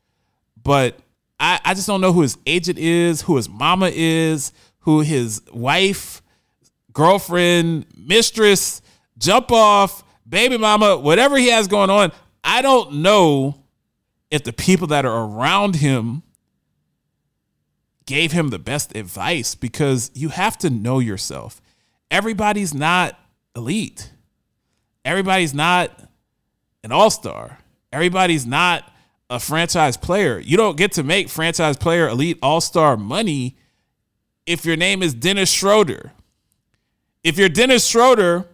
but 0.61 0.97
I, 1.39 1.59
I 1.65 1.73
just 1.73 1.87
don't 1.87 2.01
know 2.01 2.13
who 2.13 2.21
his 2.21 2.37
agent 2.45 2.79
is, 2.79 3.21
who 3.23 3.35
his 3.35 3.49
mama 3.49 3.91
is, 3.93 4.53
who 4.79 5.01
his 5.01 5.41
wife, 5.51 6.21
girlfriend, 6.93 7.85
mistress, 7.97 8.81
jump 9.17 9.51
off, 9.51 10.03
baby 10.27 10.57
mama, 10.57 10.97
whatever 10.97 11.37
he 11.37 11.49
has 11.49 11.67
going 11.67 11.89
on. 11.89 12.11
I 12.43 12.61
don't 12.61 12.95
know 12.95 13.63
if 14.31 14.43
the 14.43 14.53
people 14.53 14.87
that 14.87 15.05
are 15.05 15.25
around 15.25 15.75
him 15.75 16.23
gave 18.05 18.31
him 18.31 18.49
the 18.49 18.59
best 18.59 18.95
advice 18.95 19.55
because 19.55 20.11
you 20.13 20.29
have 20.29 20.57
to 20.59 20.69
know 20.69 20.99
yourself. 20.99 21.61
Everybody's 22.11 22.73
not 22.73 23.19
elite. 23.55 24.11
Everybody's 25.05 25.53
not 25.53 25.97
an 26.83 26.91
all 26.91 27.09
star. 27.09 27.59
Everybody's 27.93 28.45
not 28.45 28.91
a 29.29 29.39
franchise 29.39 29.95
player. 29.95 30.39
You 30.39 30.57
don't 30.57 30.75
get 30.75 30.91
to 30.93 31.03
make 31.03 31.29
franchise 31.29 31.77
player 31.77 32.09
elite 32.09 32.37
all 32.41 32.59
star 32.59 32.97
money 32.97 33.55
if 34.45 34.65
your 34.65 34.75
name 34.75 35.01
is 35.01 35.13
Dennis 35.13 35.49
Schroeder. 35.49 36.11
If 37.23 37.37
you're 37.37 37.49
Dennis 37.49 37.87
Schroeder, 37.87 38.45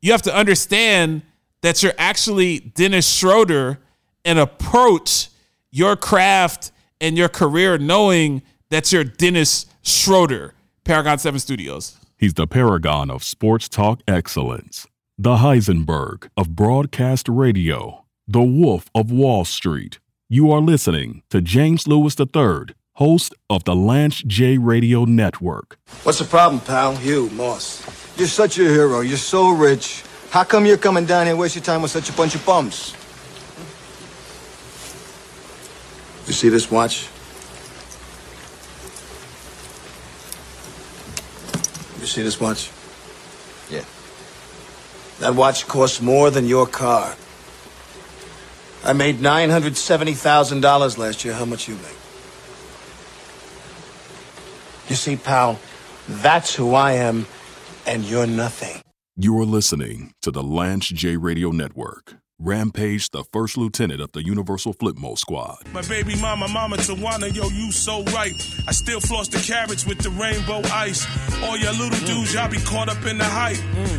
you 0.00 0.12
have 0.12 0.22
to 0.22 0.34
understand 0.34 1.22
that 1.62 1.82
you're 1.82 1.92
actually 1.98 2.60
Dennis 2.60 3.08
Schroeder 3.08 3.78
and 4.24 4.38
approach 4.38 5.28
your 5.70 5.96
craft 5.96 6.72
and 7.00 7.16
your 7.16 7.28
career 7.28 7.78
knowing 7.78 8.42
that 8.70 8.92
you're 8.92 9.04
Dennis 9.04 9.66
Schroeder, 9.82 10.54
Paragon 10.84 11.18
7 11.18 11.38
Studios. 11.40 11.96
He's 12.16 12.34
the 12.34 12.46
paragon 12.46 13.10
of 13.10 13.22
sports 13.22 13.68
talk 13.68 14.00
excellence, 14.08 14.86
the 15.20 15.38
Heisenberg 15.38 16.28
of 16.36 16.54
broadcast 16.54 17.28
radio, 17.28 18.04
the 18.28 18.40
Wolf 18.40 18.88
of 18.94 19.10
Wall 19.10 19.44
Street. 19.44 19.98
You 20.28 20.52
are 20.52 20.60
listening 20.60 21.24
to 21.30 21.40
James 21.40 21.88
Lewis 21.88 22.14
III, 22.20 22.66
host 22.92 23.34
of 23.50 23.64
the 23.64 23.74
Lance 23.74 24.22
J 24.22 24.58
Radio 24.58 25.04
Network. 25.04 25.76
What's 26.04 26.20
the 26.20 26.24
problem, 26.24 26.60
pal? 26.60 26.94
You, 27.00 27.30
Moss. 27.30 27.82
You're 28.16 28.28
such 28.28 28.60
a 28.60 28.62
hero. 28.62 29.00
You're 29.00 29.16
so 29.16 29.50
rich. 29.50 30.04
How 30.30 30.44
come 30.44 30.64
you're 30.64 30.78
coming 30.78 31.04
down 31.04 31.26
here 31.26 31.32
and 31.32 31.40
waste 31.40 31.56
your 31.56 31.64
time 31.64 31.82
with 31.82 31.90
such 31.90 32.08
a 32.08 32.12
bunch 32.12 32.36
of 32.36 32.46
bums? 32.46 32.94
You 36.28 36.32
see 36.32 36.48
this 36.48 36.70
watch? 36.70 37.08
You 42.00 42.06
see 42.06 42.22
this 42.22 42.38
watch? 42.38 42.70
Yeah. 43.68 43.82
That 45.20 45.34
watch 45.34 45.66
costs 45.66 46.00
more 46.00 46.30
than 46.30 46.46
your 46.46 46.66
car. 46.66 47.16
I 48.84 48.92
made 48.92 49.18
$970,000 49.18 50.98
last 50.98 51.24
year. 51.24 51.34
How 51.34 51.44
much 51.44 51.68
you 51.68 51.74
make? 51.74 51.96
You 54.88 54.96
see, 54.96 55.16
pal, 55.16 55.58
that's 56.08 56.54
who 56.54 56.74
I 56.74 56.92
am, 56.92 57.26
and 57.86 58.04
you're 58.04 58.26
nothing. 58.26 58.80
You 59.16 59.38
are 59.40 59.44
listening 59.44 60.12
to 60.22 60.30
the 60.30 60.42
Lance 60.42 60.88
J 60.88 61.16
Radio 61.16 61.50
Network. 61.50 62.14
Rampage, 62.40 63.10
the 63.10 63.24
first 63.32 63.56
lieutenant 63.56 64.00
of 64.00 64.12
the 64.12 64.24
Universal 64.24 64.74
Flipmode 64.74 65.18
Squad. 65.18 65.58
My 65.72 65.82
baby 65.82 66.14
mama, 66.14 66.46
mama 66.46 66.76
Tawana, 66.76 67.34
yo, 67.34 67.48
you 67.48 67.72
so 67.72 68.04
right. 68.14 68.32
I 68.68 68.70
still 68.70 69.00
floss 69.00 69.26
the 69.26 69.38
carrots 69.38 69.84
with 69.84 69.98
the 69.98 70.10
rainbow 70.10 70.62
ice. 70.72 71.04
All 71.42 71.56
your 71.56 71.72
little 71.72 71.98
dudes, 72.06 72.34
y'all 72.34 72.48
be 72.48 72.58
caught 72.58 72.88
up 72.88 73.04
in 73.06 73.18
the 73.18 73.24
hype. 73.24 73.56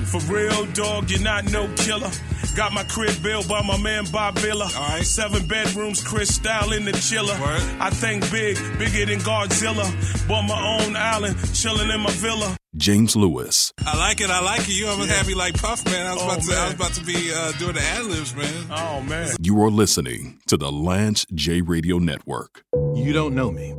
For 0.07 0.21
real, 0.33 0.65
dog, 0.67 1.09
you're 1.09 1.19
not 1.19 1.51
no 1.51 1.67
killer. 1.75 2.11
Got 2.55 2.71
my 2.71 2.83
crib 2.83 3.21
built 3.21 3.49
by 3.49 3.61
my 3.61 3.77
man 3.77 4.05
Bob 4.11 4.37
Villa. 4.39 4.69
All 4.73 4.87
right. 4.87 5.05
Seven 5.05 5.45
bedrooms, 5.45 6.01
Chris 6.01 6.33
style 6.33 6.71
in 6.71 6.85
the 6.85 6.93
chiller. 6.93 7.37
Word. 7.41 7.61
I 7.79 7.89
think 7.89 8.29
big, 8.31 8.55
bigger 8.79 9.05
than 9.05 9.19
Godzilla. 9.19 9.85
Bought 10.27 10.43
my 10.43 10.79
own 10.79 10.95
island, 10.95 11.35
chilling 11.53 11.89
in 11.89 11.99
my 11.99 12.11
villa. 12.11 12.55
James 12.77 13.15
Lewis. 13.15 13.73
I 13.85 13.97
like 13.97 14.21
it. 14.21 14.29
I 14.29 14.41
like 14.41 14.61
it. 14.61 14.69
You 14.69 14.87
almost 14.87 15.09
had 15.09 15.25
me 15.25 15.33
like 15.33 15.59
Puff, 15.59 15.83
man. 15.85 16.05
I 16.05 16.13
was 16.13 16.21
Oh, 16.21 16.25
about 16.27 16.41
to. 16.43 16.55
I 16.55 16.65
was 16.65 16.73
about 16.75 16.93
to 16.93 17.03
be 17.03 17.31
uh, 17.33 17.51
doing 17.53 17.73
the 17.73 17.81
ad 17.81 18.05
libs, 18.05 18.35
man. 18.35 18.65
Oh, 18.69 19.01
man. 19.01 19.31
You 19.41 19.59
are 19.63 19.71
listening 19.71 20.39
to 20.47 20.55
the 20.55 20.71
Lance 20.71 21.25
J 21.33 21.61
Radio 21.61 21.97
Network. 21.97 22.63
You 22.93 23.11
don't 23.11 23.33
know 23.33 23.51
me. 23.51 23.73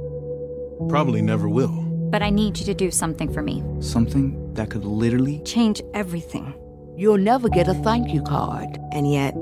Probably 0.88 1.22
never 1.22 1.48
will. 1.48 1.70
But 2.10 2.22
I 2.22 2.30
need 2.30 2.58
you 2.58 2.64
to 2.64 2.74
do 2.74 2.90
something 2.90 3.32
for 3.32 3.42
me. 3.42 3.62
Something 3.80 4.52
that 4.54 4.70
could 4.70 4.84
literally 4.84 5.40
Change 5.44 5.80
everything. 5.94 6.52
You'll 6.96 7.16
never 7.18 7.48
get 7.48 7.68
a 7.68 7.74
thank 7.74 8.12
you 8.12 8.22
card. 8.22 8.76
And 8.92 9.10
yet, 9.10 9.34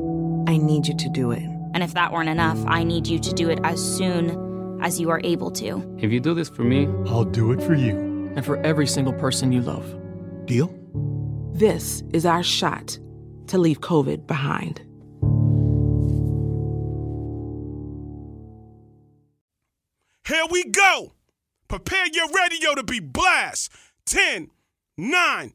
I 0.47 0.59
need 0.59 0.87
you 0.87 0.97
to 0.99 1.09
do 1.09 1.31
it. 1.31 1.43
And 1.73 1.83
if 1.83 1.95
that 1.95 2.13
weren't 2.13 2.29
enough, 2.29 2.59
I 2.67 2.85
need 2.85 3.07
you 3.07 3.19
to 3.19 3.33
do 3.33 3.49
it 3.49 3.59
as 3.65 3.81
soon 3.83 4.79
as 4.83 5.01
you 5.01 5.09
are 5.09 5.21
able 5.25 5.51
to. 5.53 5.97
If 5.99 6.13
you 6.13 6.21
do 6.21 6.35
this 6.35 6.51
for 6.51 6.63
me, 6.65 6.87
I'll 7.07 7.25
do 7.25 7.51
it 7.53 7.63
for 7.63 7.75
you. 7.75 8.08
And 8.39 8.47
for 8.47 8.57
every 8.59 8.87
single 8.87 9.13
person 9.15 9.51
you 9.51 9.61
love. 9.61 9.85
Deal? 10.47 10.73
This 11.55 12.05
is 12.13 12.25
our 12.25 12.45
shot 12.45 12.97
to 13.49 13.59
leave 13.59 13.81
COVID 13.81 14.29
behind. 14.29 14.79
Here 20.25 20.45
we 20.53 20.63
go. 20.71 21.15
Prepare 21.67 22.07
your 22.13 22.29
radio 22.29 22.77
to 22.77 22.85
be 22.85 23.01
blast. 23.01 23.73
10, 24.07 24.53
9, 24.97 25.53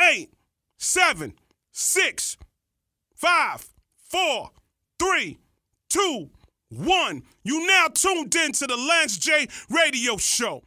8, 0.00 0.30
7, 0.78 1.34
6, 1.70 2.36
5, 3.14 3.68
4, 4.08 4.50
3, 4.98 5.38
2, 5.90 6.30
1. 6.70 7.22
You 7.44 7.66
now 7.66 7.88
tuned 7.92 8.34
in 8.34 8.52
to 8.52 8.66
the 8.66 8.76
Lance 8.78 9.18
J 9.18 9.48
Radio 9.68 10.16
Show. 10.16 10.62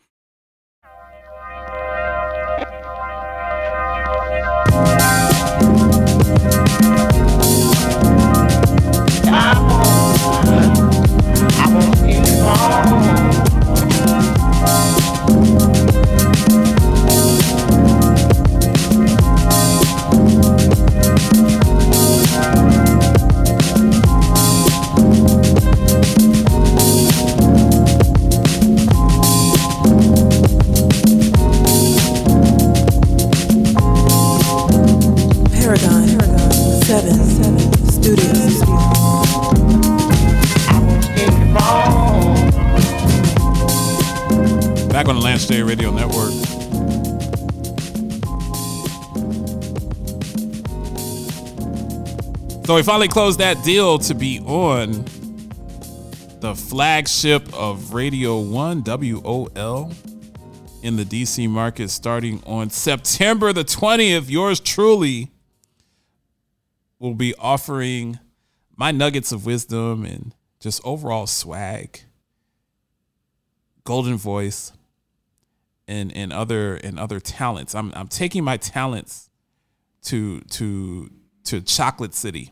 So 52.75 52.79
we 52.79 52.83
finally 52.83 53.07
closed 53.07 53.39
that 53.39 53.63
deal 53.63 53.99
to 53.99 54.13
be 54.13 54.41
on 54.41 55.05
the 56.41 56.53
flagship 56.53 57.41
of 57.53 57.93
Radio 57.93 58.41
1 58.41 58.83
WOL 58.83 59.93
in 60.83 60.97
the 60.97 61.05
DC 61.05 61.49
market 61.49 61.89
starting 61.89 62.43
on 62.45 62.69
September 62.69 63.53
the 63.53 63.63
20th. 63.63 64.29
Yours 64.29 64.59
truly 64.59 65.31
will 66.99 67.13
be 67.13 67.33
offering 67.39 68.19
my 68.75 68.91
nuggets 68.91 69.31
of 69.31 69.45
wisdom 69.45 70.03
and 70.03 70.35
just 70.59 70.81
overall 70.83 71.27
swag, 71.27 72.01
golden 73.85 74.17
voice, 74.17 74.73
and 75.87 76.11
and 76.11 76.33
other 76.33 76.75
and 76.75 76.99
other 76.99 77.21
talents. 77.21 77.73
I'm 77.73 77.93
I'm 77.95 78.09
taking 78.09 78.43
my 78.43 78.57
talents 78.57 79.29
to 80.07 80.41
to 80.41 81.09
to 81.45 81.61
Chocolate 81.61 82.13
City. 82.13 82.51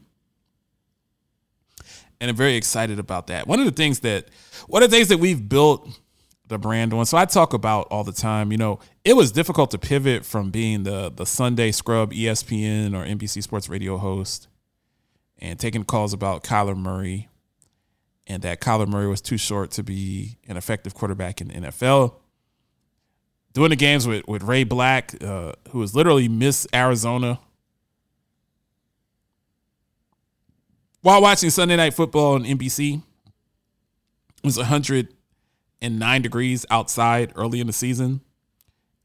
And 2.24 2.30
I'm 2.30 2.38
very 2.38 2.56
excited 2.56 3.00
about 3.00 3.27
that. 3.27 3.48
One 3.48 3.60
of 3.60 3.65
the 3.65 3.72
things 3.74 4.00
that 4.00 4.27
one 4.68 4.82
of 4.82 4.89
the 4.89 4.96
things 4.96 5.10
that 5.10 5.18
we've 5.18 5.50
built 5.50 5.89
the 6.48 6.58
brand 6.58 6.94
on. 6.94 7.06
So 7.06 7.18
I 7.18 7.25
talk 7.25 7.51
about 7.51 7.88
all 7.92 8.06
the 8.06 8.13
time, 8.13 8.50
you 8.50 8.58
know, 8.58 8.80
it 9.03 9.18
was 9.18 9.34
difficult 9.34 9.72
to 9.72 9.77
pivot 9.77 10.24
from 10.24 10.50
being 10.50 10.84
the 10.84 11.12
the 11.13 11.25
Sunday 11.25 11.74
scrub 11.74 12.13
ESPN 12.13 12.94
or 12.96 13.06
NBC 13.06 13.44
Sports 13.44 13.68
Radio 13.68 13.98
host 13.98 14.48
and 15.39 15.60
taking 15.60 15.84
calls 15.84 16.13
about 16.13 16.46
Kyler 16.46 16.77
Murray 16.77 17.27
and 18.25 18.42
that 18.44 18.62
Kyler 18.62 18.88
Murray 18.88 19.08
was 19.08 19.20
too 19.20 19.38
short 19.38 19.72
to 19.72 19.84
be 19.84 20.38
an 20.48 20.56
effective 20.56 20.94
quarterback 20.94 21.42
in 21.42 21.50
the 21.50 21.56
NFL. 21.56 22.13
Doing 23.51 23.72
the 23.72 23.75
games 23.75 24.08
with, 24.08 24.25
with 24.30 24.44
Ray 24.44 24.63
Black, 24.63 25.22
uh, 25.22 25.51
who 25.72 25.80
was 25.80 25.94
literally 25.94 26.30
Miss 26.30 26.65
Arizona. 26.74 27.42
While 31.03 31.22
watching 31.22 31.50
Sunday 31.50 31.75
Night 31.75 31.93
Football 31.93 32.36
on 32.36 32.45
NBC, 32.45 32.95
it 32.95 34.45
was 34.45 34.55
109 34.55 36.22
degrees 36.22 36.65
outside 36.69 37.33
early 37.36 37.60
in 37.60 37.67
the 37.67 37.74
season. 37.74 38.22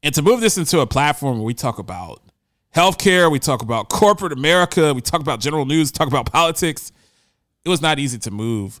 And 0.01 0.15
to 0.15 0.21
move 0.21 0.39
this 0.39 0.57
into 0.57 0.79
a 0.79 0.87
platform 0.87 1.39
where 1.39 1.45
we 1.45 1.53
talk 1.53 1.77
about 1.77 2.21
healthcare, 2.73 3.29
we 3.29 3.37
talk 3.37 3.61
about 3.61 3.89
corporate 3.89 4.31
America, 4.31 4.93
we 4.93 5.01
talk 5.01 5.19
about 5.19 5.41
general 5.41 5.65
news, 5.65 5.91
talk 5.91 6.07
about 6.07 6.31
politics, 6.31 6.93
it 7.65 7.69
was 7.69 7.81
not 7.81 7.99
easy 7.99 8.17
to 8.19 8.31
move 8.31 8.79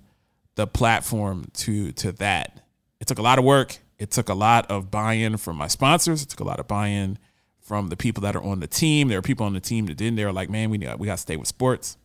the 0.55 0.65
platform 0.65 1.49
to 1.55 1.91
to 1.91 2.13
that. 2.13 2.61
It 3.01 3.07
took 3.07 3.19
a 3.19 3.21
lot 3.21 3.37
of 3.37 3.43
work. 3.43 3.79
It 3.97 4.11
took 4.11 4.29
a 4.29 4.33
lot 4.33 4.71
of 4.71 4.89
buy-in 4.89 5.35
from 5.35 5.57
my 5.57 5.67
sponsors. 5.67 6.23
It 6.23 6.29
took 6.29 6.39
a 6.39 6.45
lot 6.45 6.61
of 6.61 6.69
buy-in 6.69 7.17
from 7.59 7.89
the 7.89 7.97
people 7.97 8.21
that 8.21 8.37
are 8.37 8.41
on 8.41 8.61
the 8.61 8.67
team. 8.67 9.09
There 9.09 9.19
are 9.19 9.21
people 9.21 9.45
on 9.45 9.51
the 9.51 9.59
team 9.59 9.87
that 9.87 9.97
didn't. 9.97 10.15
They 10.15 10.23
were 10.23 10.31
like, 10.31 10.49
"Man, 10.49 10.69
we 10.69 10.77
we 10.77 11.05
got 11.05 11.15
to 11.15 11.17
stay 11.17 11.35
with 11.35 11.49
sports. 11.49 11.97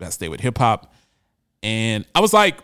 Got 0.00 0.12
stay 0.12 0.28
with 0.28 0.40
hip 0.40 0.58
hop." 0.58 0.92
And 1.62 2.06
I 2.14 2.20
was 2.20 2.32
like, 2.32 2.58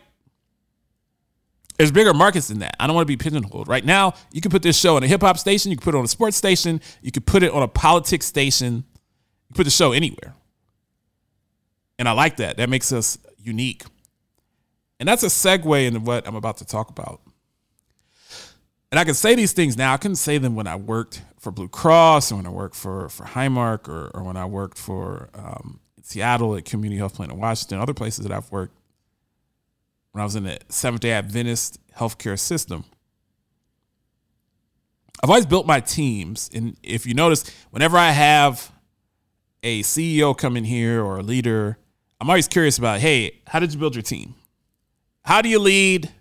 "There's 1.78 1.92
bigger 1.92 2.14
markets 2.14 2.48
than 2.48 2.58
that. 2.60 2.76
I 2.80 2.86
don't 2.86 2.96
want 2.96 3.06
to 3.06 3.12
be 3.12 3.16
pigeonholed. 3.16 3.68
Right 3.68 3.84
now, 3.84 4.14
you 4.32 4.40
can 4.40 4.50
put 4.50 4.62
this 4.62 4.78
show 4.78 4.96
on 4.96 5.02
a 5.02 5.06
hip 5.06 5.20
hop 5.20 5.38
station. 5.38 5.70
You 5.70 5.76
can 5.76 5.84
put 5.84 5.94
it 5.94 5.98
on 5.98 6.04
a 6.04 6.08
sports 6.08 6.36
station. 6.36 6.80
You 7.02 7.12
can 7.12 7.22
put 7.22 7.42
it 7.42 7.52
on 7.52 7.62
a 7.62 7.68
politics 7.68 8.26
station. 8.26 8.84
You 9.48 9.54
put 9.54 9.64
the 9.64 9.70
show 9.70 9.92
anywhere." 9.92 10.34
And 11.98 12.08
I 12.08 12.12
like 12.12 12.36
that. 12.36 12.58
That 12.58 12.68
makes 12.68 12.92
us 12.92 13.18
unique. 13.38 13.84
And 14.98 15.08
that's 15.08 15.22
a 15.22 15.26
segue 15.26 15.86
into 15.86 16.00
what 16.00 16.26
I'm 16.26 16.36
about 16.36 16.58
to 16.58 16.64
talk 16.64 16.90
about. 16.90 17.20
And 18.90 19.00
I 19.00 19.04
can 19.04 19.14
say 19.14 19.34
these 19.34 19.52
things 19.52 19.76
now. 19.76 19.92
I 19.92 19.96
couldn't 19.96 20.16
say 20.16 20.38
them 20.38 20.54
when 20.54 20.66
I 20.66 20.76
worked 20.76 21.22
for 21.38 21.50
Blue 21.50 21.68
Cross 21.68 22.32
or 22.32 22.36
when 22.36 22.46
I 22.46 22.50
worked 22.50 22.76
for, 22.76 23.08
for 23.08 23.24
Highmark 23.24 23.88
or, 23.88 24.10
or 24.14 24.22
when 24.22 24.36
I 24.36 24.46
worked 24.46 24.78
for 24.78 25.28
um, 25.34 25.80
Seattle 26.06 26.54
at 26.54 26.64
Community 26.64 26.98
Health 26.98 27.14
Plan 27.14 27.32
in 27.32 27.36
Washington, 27.36 27.80
other 27.80 27.92
places 27.92 28.24
that 28.24 28.32
I've 28.32 28.50
worked 28.52 28.76
when 30.12 30.20
I 30.20 30.24
was 30.24 30.36
in 30.36 30.44
the 30.44 30.60
Seventh 30.68 31.00
day 31.00 31.10
Adventist 31.10 31.80
healthcare 31.96 32.38
system. 32.38 32.84
I've 35.20 35.30
always 35.30 35.46
built 35.46 35.66
my 35.66 35.80
teams. 35.80 36.48
And 36.54 36.76
if 36.84 37.06
you 37.06 37.14
notice, 37.14 37.50
whenever 37.70 37.98
I 37.98 38.10
have 38.12 38.70
a 39.64 39.82
CEO 39.82 40.38
come 40.38 40.56
in 40.56 40.62
here 40.62 41.02
or 41.02 41.18
a 41.18 41.22
leader, 41.24 41.76
I'm 42.20 42.30
always 42.30 42.46
curious 42.46 42.78
about 42.78 43.00
hey, 43.00 43.40
how 43.48 43.58
did 43.58 43.72
you 43.72 43.80
build 43.80 43.96
your 43.96 44.02
team? 44.02 44.36
How 45.24 45.42
do 45.42 45.48
you 45.48 45.58
lead? 45.58 46.12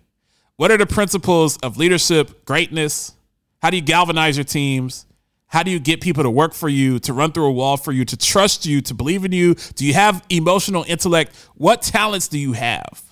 What 0.56 0.72
are 0.72 0.78
the 0.78 0.86
principles 0.86 1.58
of 1.58 1.76
leadership, 1.76 2.44
greatness? 2.44 3.12
How 3.62 3.70
do 3.70 3.76
you 3.76 3.84
galvanize 3.84 4.36
your 4.36 4.44
teams? 4.44 5.06
How 5.48 5.62
do 5.62 5.70
you 5.70 5.78
get 5.78 6.00
people 6.00 6.22
to 6.24 6.30
work 6.30 6.54
for 6.54 6.68
you, 6.68 6.98
to 7.00 7.12
run 7.12 7.32
through 7.32 7.46
a 7.46 7.52
wall 7.52 7.76
for 7.76 7.92
you, 7.92 8.04
to 8.04 8.16
trust 8.16 8.66
you, 8.66 8.80
to 8.82 8.94
believe 8.94 9.24
in 9.24 9.32
you? 9.32 9.54
Do 9.54 9.86
you 9.86 9.94
have 9.94 10.24
emotional 10.28 10.84
intellect? 10.88 11.36
What 11.54 11.82
talents 11.82 12.28
do 12.28 12.38
you 12.38 12.52
have 12.52 13.02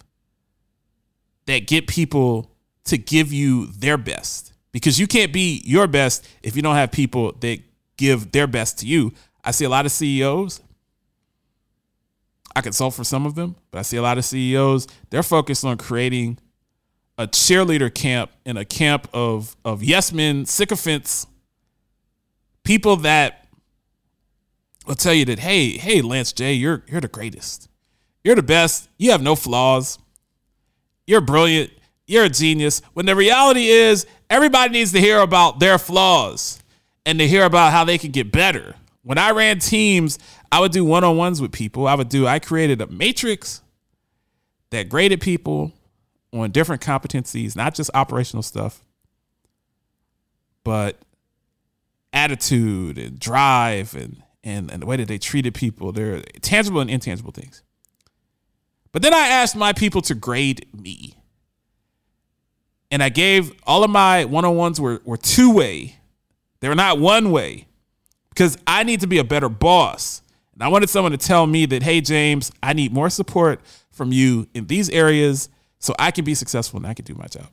that 1.46 1.66
get 1.66 1.86
people 1.86 2.50
to 2.86 2.98
give 2.98 3.32
you 3.32 3.66
their 3.66 3.96
best? 3.96 4.52
Because 4.72 4.98
you 4.98 5.06
can't 5.06 5.32
be 5.32 5.62
your 5.64 5.86
best 5.86 6.28
if 6.42 6.56
you 6.56 6.62
don't 6.62 6.74
have 6.74 6.90
people 6.90 7.32
that 7.40 7.60
give 7.96 8.32
their 8.32 8.48
best 8.48 8.80
to 8.80 8.86
you. 8.86 9.12
I 9.44 9.52
see 9.52 9.64
a 9.64 9.68
lot 9.68 9.86
of 9.86 9.92
CEOs. 9.92 10.60
I 12.56 12.60
consult 12.60 12.94
for 12.94 13.04
some 13.04 13.26
of 13.26 13.34
them, 13.34 13.56
but 13.70 13.78
I 13.78 13.82
see 13.82 13.96
a 13.96 14.02
lot 14.02 14.18
of 14.18 14.24
CEOs, 14.24 14.86
they're 15.10 15.24
focused 15.24 15.64
on 15.64 15.76
creating 15.76 16.38
a 17.18 17.26
cheerleader 17.26 17.92
camp 17.92 18.30
and 18.44 18.58
a 18.58 18.64
camp 18.64 19.08
of 19.12 19.56
of 19.64 19.82
yes 19.82 20.12
men, 20.12 20.46
sycophants, 20.46 21.26
people 22.64 22.96
that 22.96 23.46
will 24.86 24.94
tell 24.94 25.14
you 25.14 25.24
that, 25.26 25.38
hey, 25.38 25.70
hey, 25.78 26.02
Lance 26.02 26.32
J, 26.32 26.54
you're 26.54 26.82
you're 26.88 27.00
the 27.00 27.08
greatest. 27.08 27.68
You're 28.22 28.36
the 28.36 28.42
best. 28.42 28.88
You 28.98 29.10
have 29.12 29.22
no 29.22 29.36
flaws. 29.36 29.98
You're 31.06 31.20
brilliant. 31.20 31.70
You're 32.06 32.24
a 32.24 32.28
genius. 32.30 32.82
When 32.94 33.06
the 33.06 33.14
reality 33.14 33.66
is 33.66 34.06
everybody 34.30 34.72
needs 34.72 34.92
to 34.92 35.00
hear 35.00 35.20
about 35.20 35.60
their 35.60 35.78
flaws 35.78 36.62
and 37.06 37.18
to 37.18 37.28
hear 37.28 37.44
about 37.44 37.72
how 37.72 37.84
they 37.84 37.98
can 37.98 38.10
get 38.10 38.32
better. 38.32 38.74
When 39.02 39.18
I 39.18 39.30
ran 39.32 39.58
teams, 39.58 40.18
I 40.50 40.60
would 40.60 40.72
do 40.72 40.84
one 40.84 41.04
on 41.04 41.16
ones 41.16 41.40
with 41.40 41.52
people. 41.52 41.86
I 41.86 41.94
would 41.94 42.08
do, 42.08 42.26
I 42.26 42.38
created 42.38 42.80
a 42.80 42.86
matrix 42.86 43.60
that 44.70 44.88
graded 44.88 45.20
people 45.20 45.72
on 46.32 46.50
different 46.50 46.80
competencies, 46.80 47.54
not 47.54 47.74
just 47.74 47.90
operational 47.92 48.42
stuff, 48.42 48.82
but 50.64 50.98
attitude 52.14 52.96
and 52.96 53.18
drive 53.18 53.94
and, 53.94 54.22
and, 54.42 54.70
and 54.70 54.82
the 54.82 54.86
way 54.86 54.96
that 54.96 55.08
they 55.08 55.18
treated 55.18 55.54
people. 55.54 55.92
They're 55.92 56.22
tangible 56.40 56.80
and 56.80 56.88
intangible 56.88 57.32
things. 57.32 57.62
But 58.92 59.02
then 59.02 59.12
I 59.12 59.26
asked 59.26 59.56
my 59.56 59.72
people 59.72 60.00
to 60.02 60.14
grade 60.14 60.66
me. 60.72 61.14
And 62.90 63.02
I 63.02 63.08
gave 63.08 63.52
all 63.66 63.82
of 63.82 63.90
my 63.90 64.24
one 64.24 64.44
on 64.44 64.54
ones 64.54 64.80
were, 64.80 65.00
were 65.04 65.16
two 65.16 65.52
way, 65.52 65.96
they 66.60 66.68
were 66.68 66.76
not 66.76 67.00
one 67.00 67.32
way 67.32 67.66
because 68.28 68.56
I 68.66 68.84
need 68.84 69.00
to 69.00 69.06
be 69.06 69.18
a 69.18 69.24
better 69.24 69.48
boss. 69.48 70.22
And 70.54 70.62
I 70.62 70.68
wanted 70.68 70.88
someone 70.88 71.12
to 71.12 71.18
tell 71.18 71.46
me 71.46 71.66
that, 71.66 71.82
hey, 71.82 72.00
James, 72.00 72.52
I 72.62 72.72
need 72.72 72.92
more 72.92 73.10
support 73.10 73.60
from 73.90 74.12
you 74.12 74.48
in 74.54 74.68
these 74.68 74.88
areas 74.90 75.48
so 75.80 75.94
I 75.98 76.10
can 76.12 76.24
be 76.24 76.34
successful 76.34 76.78
and 76.78 76.86
I 76.86 76.94
can 76.94 77.04
do 77.04 77.14
my 77.14 77.26
job. 77.26 77.48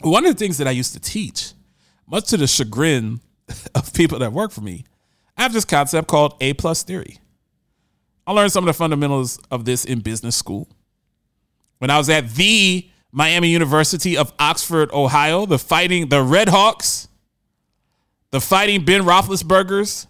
One 0.00 0.24
of 0.24 0.32
the 0.32 0.38
things 0.38 0.58
that 0.58 0.68
I 0.68 0.70
used 0.70 0.92
to 0.92 1.00
teach, 1.00 1.52
much 2.06 2.28
to 2.28 2.36
the 2.36 2.46
chagrin 2.46 3.20
of 3.74 3.92
people 3.92 4.18
that 4.18 4.32
work 4.32 4.52
for 4.52 4.60
me, 4.60 4.84
I 5.36 5.42
have 5.42 5.52
this 5.52 5.64
concept 5.64 6.08
called 6.08 6.34
A 6.40 6.54
plus 6.54 6.82
theory. 6.82 7.18
I 8.26 8.32
learned 8.32 8.52
some 8.52 8.64
of 8.64 8.66
the 8.66 8.74
fundamentals 8.74 9.38
of 9.50 9.64
this 9.64 9.84
in 9.84 10.00
business 10.00 10.34
school. 10.34 10.68
When 11.78 11.90
I 11.90 11.98
was 11.98 12.08
at 12.08 12.30
the 12.30 12.88
Miami 13.12 13.48
University 13.48 14.16
of 14.16 14.32
Oxford, 14.38 14.90
Ohio, 14.92 15.46
the 15.46 15.58
fighting 15.58 16.08
the 16.08 16.22
Red 16.22 16.48
Hawks, 16.48 17.08
the 18.30 18.40
fighting 18.40 18.84
Ben 18.84 19.02
Roethlisberger's. 19.02 20.06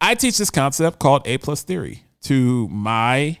I 0.00 0.14
teach 0.14 0.38
this 0.38 0.50
concept 0.50 0.98
called 0.98 1.22
A 1.26 1.38
plus 1.38 1.62
theory 1.62 2.04
to 2.22 2.68
my 2.68 3.38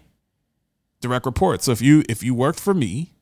direct 1.00 1.26
reports. 1.26 1.64
So 1.64 1.72
if 1.72 1.82
you 1.82 2.04
if 2.08 2.22
you 2.22 2.34
worked 2.34 2.60
for 2.60 2.74
me 2.74 3.15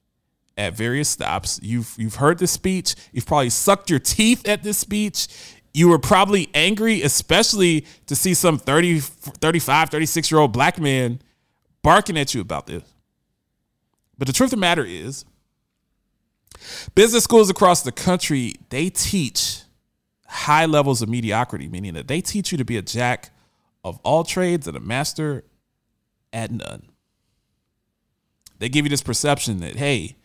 at 0.56 0.74
various 0.74 1.08
stops, 1.08 1.58
you've 1.62 1.94
you've 1.98 2.16
heard 2.16 2.38
this 2.38 2.52
speech, 2.52 2.94
you've 3.12 3.26
probably 3.26 3.50
sucked 3.50 3.90
your 3.90 3.98
teeth 3.98 4.46
at 4.48 4.62
this 4.62 4.78
speech. 4.78 5.28
You 5.72 5.88
were 5.88 5.98
probably 5.98 6.48
angry, 6.54 7.02
especially 7.02 7.84
to 8.06 8.14
see 8.14 8.32
some 8.32 8.58
30, 8.58 9.00
35, 9.00 9.90
36 9.90 10.30
year 10.30 10.40
old 10.40 10.52
black 10.52 10.78
man 10.78 11.20
barking 11.82 12.16
at 12.16 12.32
you 12.32 12.40
about 12.40 12.68
this. 12.68 12.84
But 14.16 14.28
the 14.28 14.32
truth 14.32 14.48
of 14.48 14.58
the 14.58 14.60
matter 14.60 14.84
is, 14.84 15.24
business 16.94 17.24
schools 17.24 17.50
across 17.50 17.82
the 17.82 17.90
country, 17.90 18.54
they 18.70 18.88
teach 18.88 19.62
high 20.26 20.66
levels 20.66 21.02
of 21.02 21.08
mediocrity, 21.08 21.68
meaning 21.68 21.94
that 21.94 22.08
they 22.08 22.20
teach 22.20 22.52
you 22.52 22.58
to 22.58 22.64
be 22.64 22.76
a 22.76 22.82
jack 22.82 23.30
of 23.82 23.98
all 24.04 24.24
trades 24.24 24.66
and 24.66 24.76
a 24.76 24.80
master 24.80 25.44
at 26.32 26.50
none. 26.50 26.88
They 28.58 28.68
give 28.68 28.84
you 28.84 28.88
this 28.88 29.02
perception 29.02 29.60
that, 29.60 29.76
hey, 29.76 30.16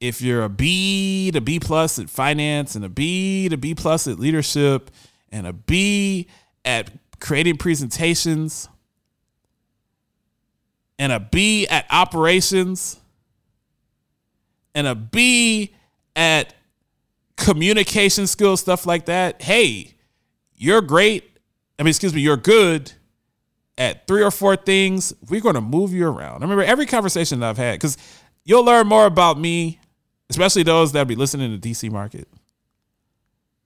if 0.00 0.22
you're 0.22 0.44
a 0.44 0.48
B 0.48 1.30
to 1.32 1.40
B 1.40 1.58
plus 1.58 1.98
at 1.98 2.08
finance 2.08 2.74
and 2.74 2.84
a 2.84 2.88
B 2.88 3.48
to 3.48 3.56
B 3.56 3.74
plus 3.74 4.06
at 4.06 4.18
leadership 4.18 4.90
and 5.30 5.46
a 5.46 5.52
B 5.52 6.28
at 6.64 6.90
creating 7.20 7.56
presentations, 7.56 8.68
and 10.98 11.12
a 11.12 11.20
B 11.20 11.66
at 11.68 11.86
operations, 11.90 12.98
and 14.74 14.86
a 14.86 14.94
B 14.94 15.74
at 16.16 16.54
communication 17.36 18.26
skills, 18.26 18.60
stuff 18.60 18.86
like 18.86 19.06
that. 19.06 19.42
Hey, 19.42 19.94
you're 20.56 20.82
great. 20.82 21.38
I 21.78 21.82
mean, 21.82 21.90
excuse 21.90 22.12
me, 22.12 22.20
you're 22.20 22.36
good 22.36 22.92
at 23.76 24.06
three 24.08 24.22
or 24.22 24.30
four 24.30 24.56
things. 24.56 25.14
We're 25.28 25.40
going 25.40 25.54
to 25.54 25.60
move 25.60 25.92
you 25.92 26.08
around. 26.08 26.42
I 26.42 26.44
remember 26.44 26.64
every 26.64 26.86
conversation 26.86 27.40
that 27.40 27.50
I've 27.50 27.56
had 27.58 27.74
because 27.74 27.96
you'll 28.44 28.64
learn 28.64 28.88
more 28.88 29.06
about 29.06 29.38
me, 29.38 29.78
especially 30.30 30.62
those 30.62 30.92
that 30.92 31.06
be 31.06 31.14
listening 31.14 31.58
to 31.58 31.68
DC 31.68 31.90
market. 31.90 32.28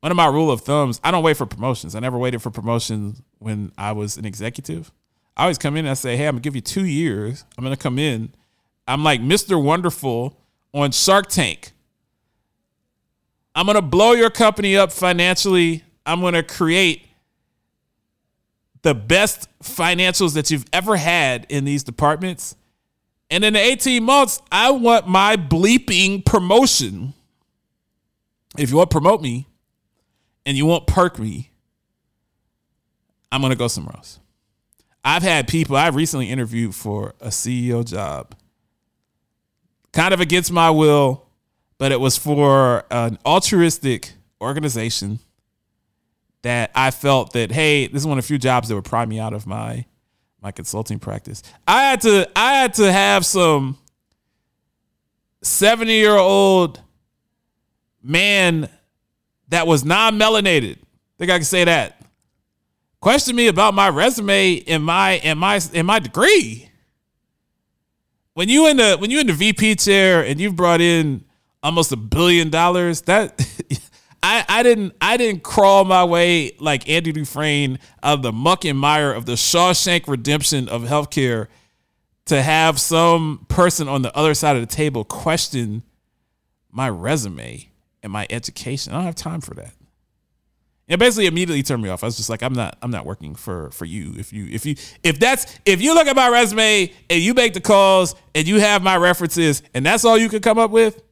One 0.00 0.10
of 0.10 0.16
my 0.16 0.26
rule 0.26 0.50
of 0.50 0.62
thumbs, 0.62 1.00
I 1.04 1.10
don't 1.10 1.22
wait 1.22 1.36
for 1.36 1.46
promotions. 1.46 1.94
I 1.94 2.00
never 2.00 2.18
waited 2.18 2.42
for 2.42 2.50
promotions 2.50 3.22
when 3.38 3.70
I 3.78 3.92
was 3.92 4.16
an 4.16 4.24
executive. 4.24 4.90
I 5.36 5.42
always 5.42 5.58
come 5.58 5.76
in 5.76 5.84
and 5.84 5.90
I 5.90 5.94
say, 5.94 6.16
hey, 6.16 6.26
I'm 6.26 6.34
gonna 6.34 6.42
give 6.42 6.56
you 6.56 6.60
two 6.60 6.84
years. 6.84 7.44
I'm 7.56 7.64
gonna 7.64 7.76
come 7.76 7.98
in. 7.98 8.32
I'm 8.86 9.04
like 9.04 9.20
Mr. 9.20 9.62
Wonderful 9.62 10.36
on 10.74 10.90
Shark 10.90 11.28
Tank. 11.28 11.72
I'm 13.54 13.66
gonna 13.66 13.82
blow 13.82 14.12
your 14.12 14.30
company 14.30 14.76
up 14.76 14.92
financially. 14.92 15.84
I'm 16.04 16.20
gonna 16.20 16.42
create 16.42 17.06
the 18.82 18.94
best 18.94 19.48
financials 19.62 20.34
that 20.34 20.50
you've 20.50 20.64
ever 20.72 20.96
had 20.96 21.46
in 21.48 21.64
these 21.64 21.84
departments. 21.84 22.56
And 23.32 23.46
in 23.46 23.54
the 23.54 23.60
18 23.60 24.04
months, 24.04 24.42
I 24.52 24.72
want 24.72 25.08
my 25.08 25.36
bleeping 25.36 26.22
promotion. 26.22 27.14
If 28.58 28.68
you 28.68 28.76
want 28.76 28.90
to 28.90 28.94
promote 28.94 29.22
me 29.22 29.46
and 30.44 30.54
you 30.54 30.66
won't 30.66 30.86
perk 30.86 31.18
me, 31.18 31.50
I'm 33.32 33.40
going 33.40 33.50
to 33.50 33.56
go 33.56 33.68
somewhere 33.68 33.96
else. 33.96 34.20
I've 35.02 35.22
had 35.22 35.48
people, 35.48 35.76
I 35.76 35.88
recently 35.88 36.28
interviewed 36.28 36.74
for 36.74 37.14
a 37.22 37.28
CEO 37.28 37.86
job, 37.86 38.34
kind 39.94 40.12
of 40.12 40.20
against 40.20 40.52
my 40.52 40.68
will, 40.68 41.26
but 41.78 41.90
it 41.90 42.00
was 42.00 42.18
for 42.18 42.84
an 42.90 43.18
altruistic 43.24 44.12
organization 44.42 45.20
that 46.42 46.70
I 46.74 46.90
felt 46.90 47.32
that 47.32 47.50
hey, 47.50 47.86
this 47.86 48.02
is 48.02 48.06
one 48.06 48.18
of 48.18 48.24
the 48.24 48.28
few 48.28 48.36
jobs 48.36 48.68
that 48.68 48.74
would 48.74 48.84
pry 48.84 49.06
me 49.06 49.18
out 49.18 49.32
of 49.32 49.46
my 49.46 49.86
my 50.42 50.50
consulting 50.50 50.98
practice. 50.98 51.42
I 51.66 51.82
had 51.84 52.00
to 52.02 52.28
I 52.34 52.54
had 52.54 52.74
to 52.74 52.90
have 52.90 53.24
some 53.24 53.78
70 55.42 55.92
year 55.92 56.16
old 56.16 56.80
man 58.02 58.68
that 59.48 59.66
was 59.66 59.84
non-melanated. 59.84 60.78
think 61.18 61.30
I 61.30 61.38
can 61.38 61.44
say 61.44 61.64
that. 61.64 62.00
Question 63.00 63.36
me 63.36 63.46
about 63.48 63.74
my 63.74 63.88
resume 63.88 64.62
and 64.66 64.84
my 64.84 65.12
and 65.24 65.38
my 65.38 65.60
and 65.72 65.86
my 65.86 65.98
degree. 65.98 66.68
When 68.34 68.48
you 68.48 68.68
in 68.68 68.78
the 68.78 68.96
when 68.96 69.10
you 69.10 69.20
in 69.20 69.26
the 69.26 69.32
VP 69.32 69.76
chair 69.76 70.24
and 70.24 70.40
you've 70.40 70.56
brought 70.56 70.80
in 70.80 71.24
almost 71.62 71.92
a 71.92 71.96
billion 71.96 72.50
dollars, 72.50 73.02
that 73.02 73.40
I, 74.22 74.44
I 74.48 74.62
didn't 74.62 74.94
I 75.00 75.16
didn't 75.16 75.42
crawl 75.42 75.84
my 75.84 76.04
way 76.04 76.52
like 76.60 76.88
Andy 76.88 77.12
Dufresne 77.12 77.78
out 78.02 78.18
of 78.18 78.22
the 78.22 78.32
muck 78.32 78.64
and 78.64 78.78
mire 78.78 79.12
of 79.12 79.26
the 79.26 79.32
Shawshank 79.32 80.06
Redemption 80.06 80.68
of 80.68 80.82
healthcare 80.82 81.48
to 82.26 82.40
have 82.40 82.78
some 82.78 83.46
person 83.48 83.88
on 83.88 84.02
the 84.02 84.16
other 84.16 84.34
side 84.34 84.56
of 84.56 84.62
the 84.62 84.72
table 84.72 85.04
question 85.04 85.82
my 86.70 86.88
resume 86.88 87.68
and 88.02 88.12
my 88.12 88.26
education. 88.30 88.92
I 88.92 88.96
don't 88.96 89.04
have 89.04 89.14
time 89.14 89.40
for 89.40 89.54
that. 89.54 89.74
It 90.88 90.98
basically 90.98 91.26
immediately 91.26 91.62
turned 91.62 91.82
me 91.82 91.88
off. 91.88 92.02
I 92.02 92.06
was 92.06 92.16
just 92.16 92.28
like, 92.28 92.42
I'm 92.42 92.52
not, 92.52 92.76
I'm 92.82 92.90
not 92.90 93.06
working 93.06 93.34
for 93.34 93.70
for 93.70 93.84
you. 93.84 94.14
If 94.18 94.32
you, 94.32 94.46
if 94.50 94.66
you, 94.66 94.74
if 95.02 95.18
that's, 95.18 95.58
if 95.64 95.80
you 95.80 95.94
look 95.94 96.06
at 96.06 96.16
my 96.16 96.28
resume 96.28 96.92
and 97.08 97.22
you 97.22 97.34
make 97.34 97.54
the 97.54 97.60
calls 97.60 98.14
and 98.34 98.46
you 98.46 98.60
have 98.60 98.82
my 98.82 98.96
references 98.96 99.62
and 99.74 99.86
that's 99.86 100.04
all 100.04 100.18
you 100.18 100.28
can 100.28 100.40
come 100.40 100.58
up 100.58 100.70
with, 100.70 101.02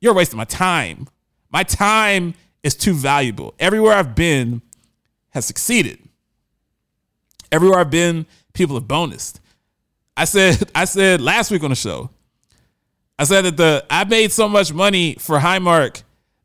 you're 0.00 0.14
wasting 0.14 0.36
my 0.36 0.44
time. 0.44 1.08
My 1.50 1.62
time 1.62 2.34
is 2.64 2.74
too 2.74 2.94
valuable. 2.94 3.54
Everywhere 3.60 3.92
I've 3.92 4.16
been 4.16 4.62
has 5.30 5.44
succeeded. 5.44 6.00
Everywhere 7.52 7.78
I've 7.78 7.90
been, 7.90 8.26
people 8.54 8.74
have 8.74 8.88
bonused. 8.88 9.38
I 10.16 10.24
said, 10.24 10.68
I 10.74 10.86
said 10.86 11.20
last 11.20 11.52
week 11.52 11.62
on 11.62 11.70
the 11.70 11.76
show, 11.76 12.10
I 13.16 13.24
said 13.24 13.42
that 13.42 13.56
the 13.56 13.86
I 13.88 14.02
made 14.02 14.32
so 14.32 14.48
much 14.48 14.72
money 14.72 15.14
for 15.20 15.38
Highmark 15.38 16.02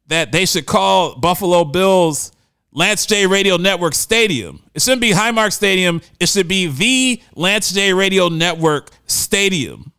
that 0.07 0.31
they 0.31 0.45
should 0.45 0.67
call 0.67 1.15
Buffalo 1.15 1.63
Bills 1.63 2.31
Lance 2.71 3.07
J 3.07 3.25
Radio 3.25 3.57
Network 3.57 3.95
Stadium. 3.95 4.61
It 4.75 4.81
shouldn't 4.83 5.01
be 5.01 5.11
Highmark 5.11 5.51
Stadium. 5.51 6.01
It 6.19 6.29
should 6.29 6.47
be 6.47 6.67
the 6.67 7.23
Lance 7.35 7.71
J 7.71 7.93
Radio 7.93 8.29
Network 8.29 8.91
Stadium 9.07 9.91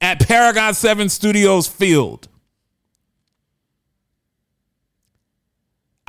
at 0.00 0.20
Paragon 0.20 0.72
7 0.72 1.08
Studios 1.08 1.66
Field. 1.68 2.28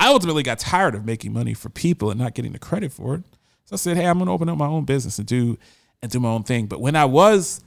I 0.04 0.08
ultimately 0.08 0.42
got 0.42 0.58
tired 0.58 0.94
of 0.94 1.06
making 1.06 1.32
money 1.32 1.54
for 1.54 1.70
people 1.70 2.10
and 2.10 2.20
not 2.20 2.34
getting 2.34 2.52
the 2.52 2.58
credit 2.58 2.92
for 2.92 3.14
it. 3.14 3.22
So 3.64 3.72
I 3.72 3.76
said, 3.76 3.96
"Hey, 3.96 4.04
I'm 4.04 4.18
going 4.18 4.26
to 4.26 4.32
open 4.32 4.50
up 4.50 4.58
my 4.58 4.66
own 4.66 4.84
business 4.84 5.18
and 5.18 5.26
do 5.26 5.56
and 6.02 6.12
do 6.12 6.20
my 6.20 6.28
own 6.28 6.42
thing." 6.42 6.66
But 6.66 6.82
when 6.82 6.94
I 6.94 7.06
was 7.06 7.64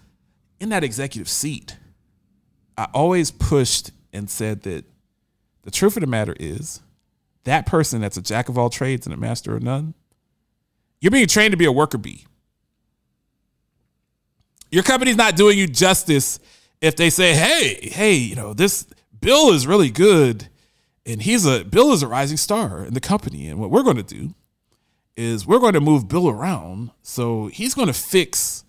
in 0.59 0.69
that 0.69 0.83
executive 0.83 1.27
seat, 1.27 1.77
I 2.77 2.89
always 2.93 3.31
pushed 3.31 3.89
and 4.13 4.29
said 4.29 4.61
that 4.61 4.85
the 5.63 5.71
truth 5.71 5.97
of 5.97 6.01
the 6.01 6.07
matter 6.07 6.35
is 6.39 6.81
that 7.45 7.65
person 7.65 8.01
that's 8.01 8.17
a 8.17 8.21
jack 8.21 8.49
of 8.49 8.57
all 8.57 8.69
trades 8.69 9.07
and 9.07 9.15
a 9.15 9.17
master 9.17 9.55
of 9.55 9.63
none, 9.63 9.95
you're 11.01 11.09
being 11.09 11.25
trained 11.25 11.53
to 11.53 11.57
be 11.57 11.65
a 11.65 11.71
worker 11.71 11.97
bee. 11.97 12.27
Your 14.69 14.83
company's 14.83 15.17
not 15.17 15.35
doing 15.35 15.57
you 15.57 15.65
justice 15.65 16.39
if 16.81 16.95
they 16.97 17.09
say, 17.09 17.33
"Hey, 17.33 17.89
hey, 17.91 18.13
you 18.13 18.35
know, 18.35 18.53
this 18.53 18.85
bill 19.19 19.53
is 19.53 19.65
really 19.65 19.89
good." 19.89 20.49
And 21.07 21.21
he's 21.21 21.45
a 21.45 21.63
Bill 21.63 21.93
is 21.93 22.03
a 22.03 22.07
rising 22.07 22.37
star 22.37 22.85
in 22.85 22.93
the 22.93 22.99
company. 22.99 23.47
And 23.47 23.59
what 23.59 23.71
we're 23.71 23.83
going 23.83 23.97
to 23.97 24.03
do 24.03 24.35
is 25.15 25.47
we're 25.47 25.59
going 25.59 25.73
to 25.73 25.81
move 25.81 26.07
Bill 26.07 26.29
around. 26.29 26.91
So 27.01 27.47
he's 27.47 27.73
going 27.73 27.87
to 27.87 27.93
fix 27.93 28.63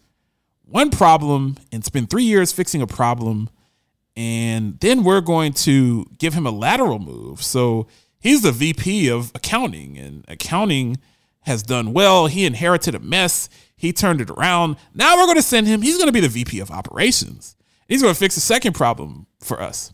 one 0.64 0.90
problem 0.90 1.56
and 1.72 1.84
spend 1.84 2.08
three 2.08 2.24
years 2.24 2.52
fixing 2.52 2.80
a 2.80 2.86
problem. 2.86 3.50
And 4.16 4.80
then 4.80 5.04
we're 5.04 5.20
going 5.20 5.52
to 5.54 6.06
give 6.18 6.34
him 6.34 6.46
a 6.46 6.50
lateral 6.50 6.98
move. 6.98 7.42
So 7.42 7.86
he's 8.18 8.42
the 8.42 8.52
VP 8.52 9.08
of 9.08 9.30
accounting, 9.34 9.96
and 9.96 10.24
accounting 10.26 10.96
has 11.42 11.62
done 11.62 11.92
well. 11.92 12.26
He 12.26 12.44
inherited 12.44 12.94
a 12.94 12.98
mess. 12.98 13.48
He 13.76 13.92
turned 13.92 14.20
it 14.20 14.30
around. 14.30 14.76
Now 14.94 15.16
we're 15.16 15.26
going 15.26 15.36
to 15.36 15.42
send 15.42 15.66
him, 15.66 15.82
he's 15.82 15.96
going 15.96 16.08
to 16.08 16.12
be 16.12 16.20
the 16.20 16.28
VP 16.28 16.60
of 16.60 16.70
operations. 16.70 17.56
He's 17.86 18.02
going 18.02 18.12
to 18.12 18.18
fix 18.18 18.34
the 18.34 18.40
second 18.40 18.74
problem 18.74 19.26
for 19.40 19.62
us. 19.62 19.92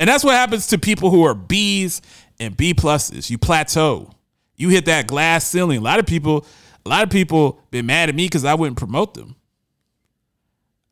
And 0.00 0.08
that's 0.08 0.24
what 0.24 0.34
happens 0.34 0.66
to 0.68 0.78
people 0.78 1.10
who 1.10 1.22
are 1.24 1.34
B's 1.34 2.00
and 2.40 2.56
B 2.56 2.72
pluses. 2.72 3.28
You 3.28 3.38
plateau. 3.38 4.10
You 4.56 4.70
hit 4.70 4.86
that 4.86 5.06
glass 5.06 5.46
ceiling. 5.46 5.78
A 5.78 5.82
lot 5.82 5.98
of 5.98 6.06
people, 6.06 6.46
a 6.84 6.88
lot 6.88 7.02
of 7.02 7.10
people 7.10 7.60
been 7.70 7.84
mad 7.86 8.08
at 8.08 8.14
me 8.14 8.24
because 8.24 8.44
I 8.44 8.54
wouldn't 8.54 8.78
promote 8.78 9.14
them. 9.14 9.36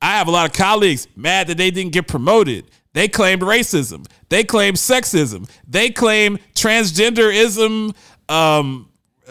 I 0.00 0.18
have 0.18 0.28
a 0.28 0.30
lot 0.30 0.46
of 0.46 0.54
colleagues 0.54 1.08
mad 1.16 1.48
that 1.48 1.56
they 1.56 1.70
didn't 1.70 1.92
get 1.92 2.06
promoted. 2.06 2.66
They 2.92 3.08
claimed 3.08 3.42
racism. 3.42 4.06
They 4.28 4.44
claimed 4.44 4.76
sexism. 4.76 5.50
They 5.66 5.90
claim 5.90 6.38
transgenderism, 6.54 7.96
um, 8.28 8.90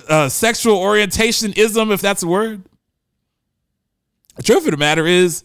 uh, 0.09 0.29
sexual 0.29 0.79
orientationism, 0.79 1.91
if 1.91 2.01
that's 2.01 2.23
a 2.23 2.27
word. 2.27 2.63
The 4.37 4.43
truth 4.43 4.65
of 4.65 4.71
the 4.71 4.77
matter 4.77 5.05
is, 5.05 5.43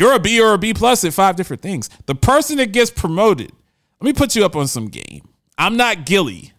you're 0.00 0.14
a 0.14 0.18
B 0.18 0.40
or 0.40 0.54
a 0.54 0.58
B 0.58 0.72
plus 0.72 1.04
at 1.04 1.12
five 1.12 1.36
different 1.36 1.60
things. 1.60 1.90
The 2.06 2.14
person 2.14 2.56
that 2.56 2.72
gets 2.72 2.90
promoted, 2.90 3.52
let 4.00 4.06
me 4.06 4.14
put 4.14 4.34
you 4.34 4.46
up 4.46 4.56
on 4.56 4.66
some 4.66 4.88
game. 4.88 5.28
I'm 5.58 5.76
not 5.76 6.06
Gilly. 6.06 6.52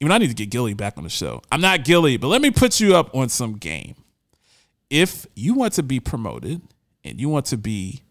Even 0.00 0.10
I 0.10 0.18
need 0.18 0.26
to 0.26 0.34
get 0.34 0.50
Gilly 0.50 0.74
back 0.74 0.98
on 0.98 1.04
the 1.04 1.08
show. 1.08 1.40
I'm 1.52 1.60
not 1.60 1.84
Gilly, 1.84 2.16
but 2.16 2.26
let 2.26 2.42
me 2.42 2.50
put 2.50 2.80
you 2.80 2.96
up 2.96 3.14
on 3.14 3.28
some 3.28 3.58
game. 3.58 3.94
If 4.90 5.24
you 5.36 5.54
want 5.54 5.74
to 5.74 5.84
be 5.84 6.00
promoted 6.00 6.62
and 7.04 7.20
you 7.20 7.28
want 7.28 7.46
to 7.46 7.56
be 7.56 8.02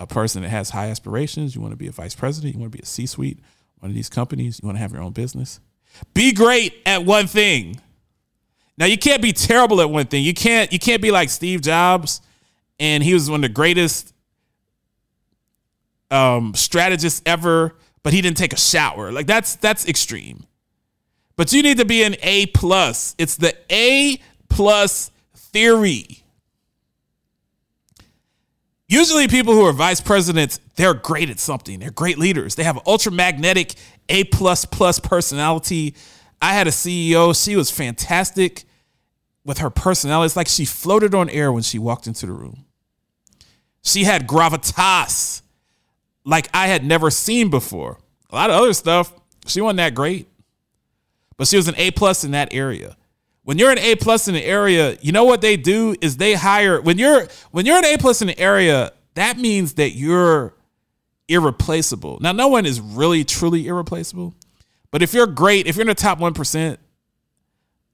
a 0.00 0.06
person 0.06 0.42
that 0.42 0.48
has 0.48 0.70
high 0.70 0.88
aspirations, 0.88 1.54
you 1.54 1.60
want 1.60 1.70
to 1.70 1.76
be 1.76 1.86
a 1.86 1.92
vice 1.92 2.16
president, 2.16 2.54
you 2.54 2.60
want 2.60 2.72
to 2.72 2.76
be 2.76 2.82
a 2.82 2.86
C 2.86 3.06
suite, 3.06 3.38
one 3.78 3.88
of 3.88 3.94
these 3.94 4.08
companies, 4.08 4.58
you 4.60 4.66
want 4.66 4.76
to 4.76 4.82
have 4.82 4.92
your 4.92 5.02
own 5.02 5.12
business, 5.12 5.60
be 6.12 6.32
great 6.32 6.74
at 6.84 7.04
one 7.04 7.28
thing. 7.28 7.80
Now 8.76 8.86
you 8.86 8.98
can't 8.98 9.22
be 9.22 9.32
terrible 9.32 9.80
at 9.80 9.90
one 9.90 10.06
thing. 10.06 10.24
You 10.24 10.34
can't 10.34 10.72
you 10.72 10.80
can't 10.80 11.00
be 11.00 11.12
like 11.12 11.30
Steve 11.30 11.62
Jobs 11.62 12.20
and 12.78 13.02
he 13.02 13.14
was 13.14 13.30
one 13.30 13.38
of 13.38 13.48
the 13.50 13.54
greatest 13.54 14.14
um, 16.10 16.54
strategists 16.54 17.22
ever, 17.26 17.74
but 18.02 18.12
he 18.12 18.20
didn't 18.20 18.36
take 18.36 18.52
a 18.52 18.58
shower. 18.58 19.12
Like 19.12 19.26
that's 19.26 19.56
that's 19.56 19.88
extreme. 19.88 20.46
But 21.36 21.52
you 21.52 21.62
need 21.62 21.78
to 21.78 21.84
be 21.84 22.02
an 22.02 22.16
A 22.22 22.46
plus. 22.46 23.14
It's 23.16 23.36
the 23.36 23.56
A 23.70 24.20
plus 24.48 25.10
theory. 25.34 26.24
Usually, 28.88 29.28
people 29.28 29.52
who 29.52 29.64
are 29.66 29.72
vice 29.72 30.00
presidents, 30.00 30.58
they're 30.76 30.94
great 30.94 31.28
at 31.28 31.38
something. 31.38 31.78
They're 31.78 31.90
great 31.90 32.18
leaders. 32.18 32.54
They 32.54 32.64
have 32.64 32.80
ultra 32.86 33.12
magnetic 33.12 33.74
A 34.08 34.24
plus 34.24 34.64
plus 34.64 34.98
personality. 34.98 35.94
I 36.40 36.54
had 36.54 36.66
a 36.66 36.70
CEO. 36.70 37.40
She 37.40 37.54
was 37.54 37.70
fantastic 37.70 38.64
with 39.44 39.58
her 39.58 39.70
personality. 39.70 40.26
It's 40.26 40.36
like 40.36 40.48
she 40.48 40.64
floated 40.64 41.14
on 41.14 41.28
air 41.28 41.52
when 41.52 41.62
she 41.62 41.78
walked 41.78 42.06
into 42.06 42.26
the 42.26 42.32
room. 42.32 42.64
She 43.88 44.04
had 44.04 44.26
gravitas 44.26 45.42
like 46.24 46.48
I 46.52 46.66
had 46.66 46.84
never 46.84 47.10
seen 47.10 47.48
before. 47.48 47.98
A 48.30 48.34
lot 48.34 48.50
of 48.50 48.56
other 48.56 48.74
stuff, 48.74 49.12
she 49.46 49.62
wasn't 49.62 49.78
that 49.78 49.94
great, 49.94 50.28
but 51.38 51.48
she 51.48 51.56
was 51.56 51.68
an 51.68 51.74
A 51.78 51.90
plus 51.92 52.22
in 52.22 52.32
that 52.32 52.52
area. 52.52 52.96
When 53.44 53.56
you're 53.56 53.70
an 53.70 53.78
A 53.78 53.96
plus 53.96 54.28
in 54.28 54.34
an 54.34 54.42
area, 54.42 54.98
you 55.00 55.10
know 55.10 55.24
what 55.24 55.40
they 55.40 55.56
do 55.56 55.96
is 56.02 56.18
they 56.18 56.34
hire 56.34 56.82
when 56.82 56.98
you're 56.98 57.26
when 57.50 57.64
you're 57.64 57.78
an 57.78 57.86
A 57.86 57.96
plus 57.96 58.20
in 58.20 58.28
an 58.28 58.38
area, 58.38 58.92
that 59.14 59.38
means 59.38 59.74
that 59.74 59.92
you're 59.92 60.52
irreplaceable. 61.28 62.18
Now, 62.20 62.32
no 62.32 62.48
one 62.48 62.66
is 62.66 62.80
really 62.80 63.24
truly 63.24 63.66
irreplaceable, 63.66 64.34
but 64.90 65.02
if 65.02 65.14
you're 65.14 65.26
great, 65.26 65.66
if 65.66 65.76
you're 65.76 65.82
in 65.82 65.88
the 65.88 65.94
top 65.94 66.18
one 66.18 66.34
percent 66.34 66.78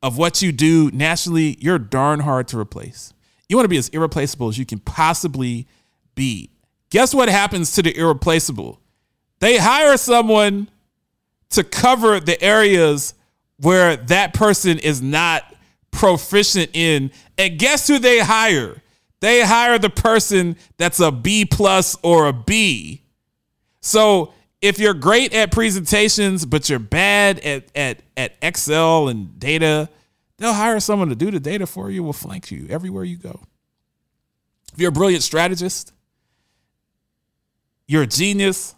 of 0.02 0.18
what 0.18 0.42
you 0.42 0.50
do 0.50 0.90
nationally, 0.92 1.56
you're 1.60 1.78
darn 1.78 2.20
hard 2.20 2.48
to 2.48 2.58
replace. 2.58 3.14
You 3.48 3.56
want 3.56 3.64
to 3.64 3.70
be 3.70 3.78
as 3.78 3.90
irreplaceable 3.90 4.48
as 4.48 4.58
you 4.58 4.66
can 4.66 4.80
possibly 4.80 5.68
be. 6.14 6.50
Guess 6.90 7.14
what 7.14 7.28
happens 7.28 7.72
to 7.72 7.82
the 7.82 7.96
irreplaceable? 7.96 8.80
They 9.40 9.58
hire 9.58 9.96
someone 9.96 10.70
to 11.50 11.64
cover 11.64 12.20
the 12.20 12.40
areas 12.42 13.14
where 13.58 13.96
that 13.96 14.34
person 14.34 14.78
is 14.78 15.00
not 15.00 15.54
proficient 15.90 16.70
in. 16.74 17.10
And 17.38 17.58
guess 17.58 17.88
who 17.88 17.98
they 17.98 18.18
hire? 18.18 18.82
They 19.20 19.42
hire 19.42 19.78
the 19.78 19.90
person 19.90 20.56
that's 20.76 21.00
a 21.00 21.10
B 21.10 21.46
plus 21.46 21.96
or 22.02 22.26
a 22.26 22.32
B. 22.32 23.02
So 23.80 24.34
if 24.60 24.78
you're 24.78 24.94
great 24.94 25.32
at 25.32 25.50
presentations, 25.50 26.44
but 26.44 26.68
you're 26.68 26.78
bad 26.78 27.38
at, 27.40 27.64
at, 27.74 28.00
at 28.16 28.34
Excel 28.42 29.08
and 29.08 29.38
data, 29.38 29.88
they'll 30.36 30.52
hire 30.52 30.80
someone 30.80 31.08
to 31.08 31.14
do 31.14 31.30
the 31.30 31.40
data 31.40 31.66
for 31.66 31.90
you, 31.90 32.02
will 32.02 32.12
flank 32.12 32.50
you 32.50 32.66
everywhere 32.68 33.04
you 33.04 33.16
go. 33.16 33.40
If 34.74 34.80
you're 34.80 34.90
a 34.90 34.92
brilliant 34.92 35.22
strategist, 35.22 35.92
you're 37.86 38.02
a 38.02 38.06
genius, 38.06 38.74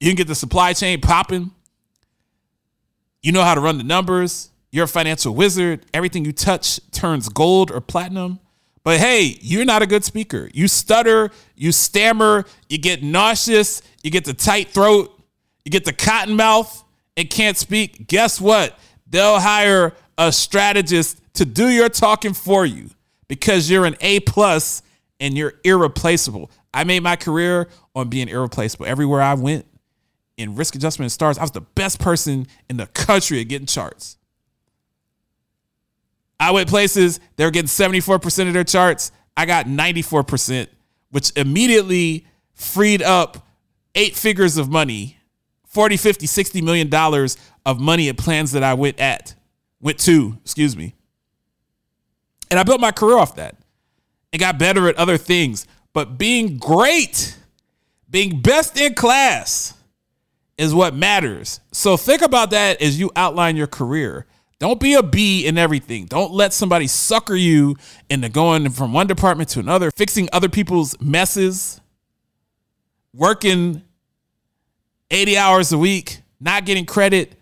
you 0.00 0.08
can 0.08 0.16
get 0.16 0.26
the 0.26 0.34
supply 0.34 0.72
chain 0.72 1.00
popping, 1.00 1.50
you 3.22 3.32
know 3.32 3.42
how 3.42 3.54
to 3.54 3.60
run 3.60 3.78
the 3.78 3.84
numbers, 3.84 4.50
you're 4.70 4.84
a 4.84 4.88
financial 4.88 5.34
wizard, 5.34 5.86
everything 5.92 6.24
you 6.24 6.32
touch 6.32 6.80
turns 6.90 7.28
gold 7.28 7.70
or 7.70 7.80
platinum. 7.80 8.40
But 8.84 8.98
hey, 8.98 9.38
you're 9.40 9.64
not 9.64 9.82
a 9.82 9.86
good 9.86 10.02
speaker. 10.02 10.50
You 10.52 10.66
stutter, 10.66 11.30
you 11.54 11.70
stammer, 11.70 12.44
you 12.68 12.78
get 12.78 13.02
nauseous, 13.02 13.80
you 14.02 14.10
get 14.10 14.24
the 14.24 14.34
tight 14.34 14.70
throat, 14.70 15.16
you 15.64 15.70
get 15.70 15.84
the 15.84 15.92
cotton 15.92 16.34
mouth 16.34 16.82
and 17.16 17.30
can't 17.30 17.56
speak. 17.56 18.08
Guess 18.08 18.40
what? 18.40 18.76
They'll 19.06 19.38
hire 19.38 19.94
a 20.18 20.32
strategist 20.32 21.20
to 21.34 21.44
do 21.44 21.68
your 21.68 21.88
talking 21.88 22.32
for 22.32 22.66
you 22.66 22.90
because 23.28 23.70
you're 23.70 23.86
an 23.86 23.96
A 24.00 24.20
plus 24.20 24.82
and 25.20 25.36
you're 25.36 25.54
irreplaceable. 25.62 26.50
I 26.74 26.84
made 26.84 27.02
my 27.02 27.16
career 27.16 27.68
on 27.94 28.08
being 28.08 28.28
irreplaceable. 28.28 28.86
Everywhere 28.86 29.20
I 29.20 29.34
went 29.34 29.66
in 30.36 30.56
risk 30.56 30.74
adjustment 30.74 31.06
and 31.06 31.12
stars, 31.12 31.38
I 31.38 31.42
was 31.42 31.50
the 31.50 31.60
best 31.60 32.00
person 32.00 32.46
in 32.68 32.76
the 32.76 32.86
country 32.86 33.40
at 33.40 33.48
getting 33.48 33.66
charts. 33.66 34.16
I 36.40 36.50
went 36.50 36.68
places, 36.68 37.20
they 37.36 37.44
were 37.44 37.50
getting 37.50 37.68
74% 37.68 38.48
of 38.48 38.54
their 38.54 38.64
charts. 38.64 39.12
I 39.36 39.46
got 39.46 39.66
94%, 39.66 40.66
which 41.10 41.30
immediately 41.36 42.26
freed 42.54 43.02
up 43.02 43.46
eight 43.94 44.16
figures 44.16 44.56
of 44.56 44.68
money 44.68 45.18
40, 45.72 45.96
50, 45.96 46.26
60 46.26 46.60
million 46.60 46.90
dollars 46.90 47.38
of 47.64 47.80
money 47.80 48.10
at 48.10 48.18
plans 48.18 48.52
that 48.52 48.62
I 48.62 48.74
went 48.74 49.00
at, 49.00 49.34
went 49.80 49.98
to, 50.00 50.36
excuse 50.42 50.76
me. 50.76 50.94
And 52.50 52.60
I 52.60 52.62
built 52.62 52.78
my 52.78 52.92
career 52.92 53.16
off 53.16 53.36
that 53.36 53.56
and 54.34 54.40
got 54.40 54.58
better 54.58 54.86
at 54.88 54.96
other 54.96 55.16
things. 55.16 55.66
But 55.92 56.18
being 56.18 56.58
great, 56.58 57.36
being 58.08 58.40
best 58.40 58.78
in 58.78 58.94
class 58.94 59.74
is 60.56 60.74
what 60.74 60.94
matters. 60.94 61.60
So 61.72 61.96
think 61.96 62.22
about 62.22 62.50
that 62.50 62.80
as 62.80 62.98
you 62.98 63.10
outline 63.16 63.56
your 63.56 63.66
career. 63.66 64.26
Don't 64.58 64.78
be 64.78 64.94
a 64.94 65.02
B 65.02 65.44
in 65.44 65.58
everything. 65.58 66.06
Don't 66.06 66.32
let 66.32 66.52
somebody 66.52 66.86
sucker 66.86 67.34
you 67.34 67.76
into 68.08 68.28
going 68.28 68.70
from 68.70 68.92
one 68.92 69.08
department 69.08 69.48
to 69.50 69.60
another, 69.60 69.90
fixing 69.90 70.28
other 70.32 70.48
people's 70.48 70.98
messes, 71.00 71.80
working 73.12 73.82
80 75.10 75.36
hours 75.36 75.72
a 75.72 75.78
week, 75.78 76.22
not 76.38 76.64
getting 76.64 76.86
credit. 76.86 77.34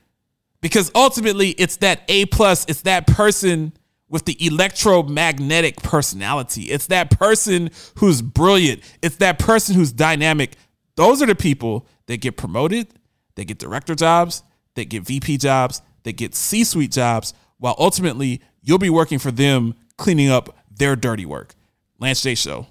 Because 0.63 0.91
ultimately, 0.95 1.51
it's 1.51 1.77
that 1.79 2.03
A 2.09 2.27
plus, 2.27 2.65
it's 2.69 2.83
that 2.83 3.07
person 3.07 3.73
with 4.11 4.25
the 4.25 4.37
electromagnetic 4.45 5.77
personality. 5.77 6.65
It's 6.65 6.89
that 6.89 7.11
person 7.11 7.71
who's 7.99 8.21
brilliant. 8.21 8.83
It's 9.01 9.17
that 9.17 9.39
person 9.39 9.77
who's 9.77 9.93
dynamic. 9.93 10.57
Those 10.97 11.23
are 11.23 11.27
the 11.27 11.35
people 11.35 11.87
that 12.07 12.21
get 12.21 12.37
promoted, 12.37 12.89
they 13.37 13.45
get 13.45 13.59
director 13.59 13.95
jobs, 13.95 14.43
they 14.75 14.85
get 14.85 15.05
VP 15.05 15.39
jobs, 15.39 15.81
they 16.03 16.13
get 16.13 16.35
C 16.35 16.65
suite 16.65 16.91
jobs, 16.91 17.33
while 17.59 17.77
ultimately 17.79 18.43
you'll 18.61 18.79
be 18.79 18.91
working 18.91 19.19
for 19.19 19.31
them 19.31 19.75
cleaning 19.97 20.29
up 20.29 20.57
their 20.71 20.97
dirty 20.97 21.25
work. 21.25 21.55
Lance 22.01 22.23
J. 22.23 22.35
Show. 22.35 22.67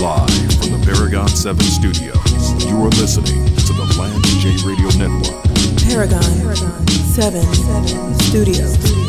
Live 0.00 0.54
from 0.54 0.70
the 0.70 0.92
Paragon 0.94 1.28
7 1.28 1.60
studios, 1.60 2.64
you 2.64 2.76
are 2.76 2.88
listening 2.90 3.44
to 3.56 3.72
the 3.72 3.96
Lance 3.98 4.37
Radio 4.56 4.88
Network. 4.96 5.42
Paragon, 5.88 6.22
7 7.12 7.42
Studios. 8.28 9.07